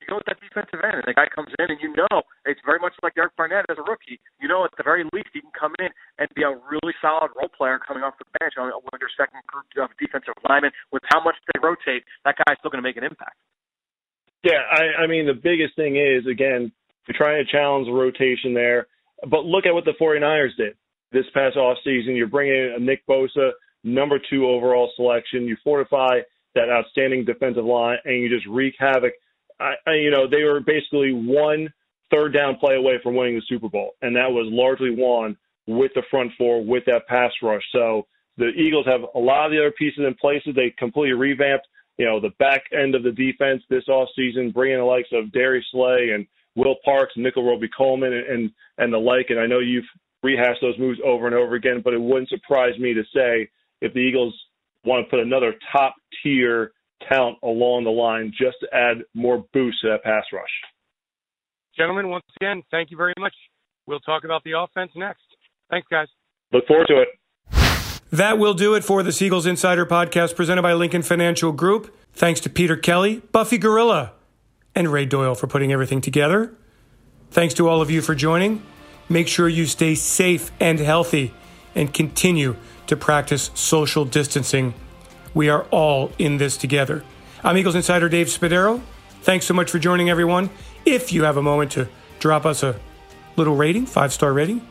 you 0.07 0.15
go 0.15 0.23
with 0.23 0.31
that 0.31 0.39
defensive 0.39 0.79
end, 0.87 1.03
and 1.03 1.09
the 1.11 1.19
guy 1.19 1.27
comes 1.35 1.51
in, 1.59 1.67
and 1.67 1.83
you 1.83 1.91
know 1.91 2.23
it's 2.47 2.63
very 2.63 2.79
much 2.79 2.95
like 3.03 3.19
Derek 3.19 3.35
Barnett 3.35 3.67
as 3.67 3.77
a 3.77 3.83
rookie. 3.83 4.23
You 4.39 4.47
know, 4.47 4.63
at 4.63 4.71
the 4.79 4.87
very 4.87 5.03
least, 5.11 5.35
he 5.35 5.43
can 5.43 5.51
come 5.51 5.75
in 5.83 5.91
and 6.23 6.31
be 6.39 6.47
a 6.47 6.55
really 6.55 6.95
solid 7.03 7.35
role 7.35 7.51
player 7.51 7.83
coming 7.83 8.07
off 8.07 8.15
the 8.23 8.31
bench. 8.39 8.55
on 8.55 8.71
with 8.71 9.03
their 9.03 9.11
second 9.19 9.43
group 9.51 9.67
of 9.83 9.91
defensive 9.99 10.39
linemen. 10.47 10.71
With 10.95 11.03
how 11.11 11.19
much 11.19 11.35
they 11.51 11.59
rotate, 11.59 12.07
that 12.23 12.39
guy's 12.47 12.57
still 12.63 12.71
going 12.71 12.83
to 12.83 12.87
make 12.87 12.97
an 12.97 13.05
impact. 13.05 13.35
Yeah, 14.47 14.63
I, 14.71 15.03
I 15.03 15.07
mean, 15.11 15.27
the 15.27 15.35
biggest 15.35 15.75
thing 15.75 15.99
is, 15.99 16.23
again, 16.31 16.71
you're 17.07 17.19
trying 17.19 17.43
to 17.43 17.51
challenge 17.51 17.91
the 17.91 17.93
rotation 17.93 18.55
there. 18.55 18.87
But 19.27 19.45
look 19.45 19.67
at 19.67 19.75
what 19.75 19.85
the 19.85 19.99
49ers 19.99 20.55
did 20.57 20.75
this 21.11 21.27
past 21.35 21.57
offseason. 21.57 22.15
You're 22.15 22.29
bringing 22.29 22.55
in 22.55 22.75
a 22.77 22.79
Nick 22.79 23.07
Bosa, 23.07 23.51
number 23.83 24.19
two 24.31 24.47
overall 24.47 24.93
selection. 24.95 25.45
You 25.45 25.57
fortify 25.65 26.21
that 26.55 26.71
outstanding 26.71 27.25
defensive 27.25 27.65
line, 27.65 27.99
and 28.05 28.23
you 28.23 28.29
just 28.29 28.47
wreak 28.47 28.75
havoc. 28.79 29.13
I, 29.61 29.75
I, 29.87 29.95
you 29.95 30.11
know, 30.11 30.29
they 30.29 30.43
were 30.45 30.61
basically 30.61 31.13
one 31.13 31.73
third 32.11 32.33
down 32.33 32.57
play 32.57 32.77
away 32.77 32.99
from 33.03 33.17
winning 33.17 33.37
the 33.37 33.43
Super 33.49 33.69
Bowl, 33.69 33.93
and 34.03 34.15
that 34.17 34.31
was 34.31 34.47
largely 34.51 34.91
won 34.91 35.37
with 35.67 35.93
the 35.95 36.03
front 36.11 36.33
four, 36.39 36.65
with 36.65 36.85
that 36.87 37.07
pass 37.09 37.33
rush. 37.43 37.63
So 37.73 38.07
the 38.37 38.49
Eagles 38.49 38.87
have 38.87 39.01
a 39.15 39.19
lot 39.19 39.47
of 39.47 39.53
the 39.53 39.59
other 39.59 39.73
pieces 39.73 40.05
in 40.07 40.15
places. 40.15 40.55
They 40.55 40.75
completely 40.79 41.15
revamped, 41.15 41.67
you 41.97 42.07
know, 42.07 42.21
the 42.21 42.35
back 42.39 42.63
end 42.73 42.95
of 42.95 43.03
the 43.03 43.13
defense 43.13 43.63
this 43.69 43.85
offseason, 43.89 44.53
bringing 44.53 44.79
the 44.79 44.85
likes 44.85 45.09
of 45.13 45.33
Darius 45.33 45.65
Slay 45.73 46.11
and 46.15 46.27
Will 46.55 46.77
Parks, 46.85 47.15
Nickell 47.17 47.45
Robey-Coleman, 47.45 48.13
and, 48.13 48.27
and 48.27 48.51
and 48.79 48.93
the 48.93 48.99
like. 48.99 49.27
And 49.31 49.41
I 49.41 49.47
know 49.47 49.59
you've 49.59 49.85
rehashed 50.23 50.61
those 50.61 50.79
moves 50.79 51.01
over 51.05 51.27
and 51.27 51.35
over 51.35 51.55
again, 51.55 51.81
but 51.83 51.95
it 51.95 52.01
wouldn't 52.01 52.29
surprise 52.29 52.79
me 52.79 52.95
to 52.95 53.03
say 53.15 53.49
if 53.81 53.93
the 53.93 54.01
Eagles 54.01 54.35
want 54.85 55.05
to 55.05 55.11
put 55.11 55.21
another 55.21 55.55
top 55.73 55.95
tier 56.23 56.73
talent 57.09 57.39
along 57.43 57.85
the 57.85 57.91
line 57.91 58.33
just 58.39 58.57
to 58.61 58.69
add 58.75 58.99
more 59.15 59.45
boost 59.53 59.79
to 59.83 59.89
that 59.89 60.03
pass 60.03 60.25
rush. 60.33 60.45
Gentlemen, 61.77 62.09
once 62.09 62.25
again, 62.41 62.63
thank 62.71 62.91
you 62.91 62.97
very 62.97 63.13
much. 63.19 63.35
We'll 63.87 64.01
talk 64.01 64.25
about 64.25 64.43
the 64.45 64.53
offense 64.59 64.91
next. 64.97 65.23
Thanks, 65.71 65.87
guys. 65.91 66.09
Look 66.53 66.67
forward 66.67 66.87
to 66.89 67.03
it. 67.03 67.09
That 68.13 68.39
will 68.39 68.55
do 68.55 68.75
it 68.75 68.85
for 68.85 69.03
the 69.03 69.17
Eagles 69.25 69.47
Insider 69.47 69.85
podcast 69.85 70.37
presented 70.37 70.63
by 70.63 70.73
Lincoln 70.73 71.03
Financial 71.03 71.53
Group. 71.53 71.95
Thanks 72.13 72.41
to 72.41 72.51
Peter 72.51 72.77
Kelly, 72.77 73.21
Buffy 73.33 73.59
Gorilla, 73.59 74.13
and 74.75 74.89
Ray 74.93 75.07
Doyle 75.07 75.35
for 75.35 75.47
putting 75.47 75.73
everything 75.73 76.01
together. 76.01 76.55
Thanks 77.31 77.53
to 77.55 77.69
all 77.69 77.83
of 77.83 77.91
you 77.91 78.01
for 78.01 78.15
joining. 78.15 78.63
Make 79.09 79.29
sure 79.29 79.49
you 79.49 79.67
stay 79.67 79.95
safe 79.95 80.51
and 80.61 80.79
healthy 80.79 81.35
and 81.75 81.93
continue 81.93 82.57
to 82.87 82.97
practice 82.97 83.51
social 83.55 84.05
distancing. 84.05 84.75
We 85.37 85.51
are 85.51 85.65
all 85.65 86.13
in 86.19 86.39
this 86.39 86.57
together. 86.57 87.05
I'm 87.45 87.59
Eagles 87.59 87.75
Insider 87.75 88.09
Dave 88.09 88.29
Spadaro. 88.29 88.81
Thanks 89.21 89.45
so 89.45 89.53
much 89.53 89.71
for 89.71 89.79
joining, 89.79 90.09
everyone. 90.09 90.49
If 90.87 91.13
you 91.13 91.25
have 91.25 91.37
a 91.37 91.43
moment 91.43 91.73
to 91.73 91.89
drop 92.19 92.47
us 92.47 92.63
a 92.63 92.81
little 93.37 93.55
rating, 93.55 93.85
five 93.85 94.15
star 94.15 94.33
rating, 94.33 94.67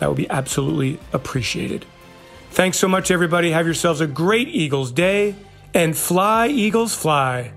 that 0.00 0.08
would 0.08 0.16
be 0.16 0.28
absolutely 0.28 0.98
appreciated. 1.12 1.86
Thanks 2.50 2.76
so 2.76 2.88
much, 2.88 3.12
everybody. 3.12 3.52
Have 3.52 3.66
yourselves 3.66 4.00
a 4.00 4.08
great 4.08 4.48
Eagles 4.48 4.90
day 4.90 5.36
and 5.72 5.96
fly, 5.96 6.48
Eagles, 6.48 6.92
fly. 6.92 7.52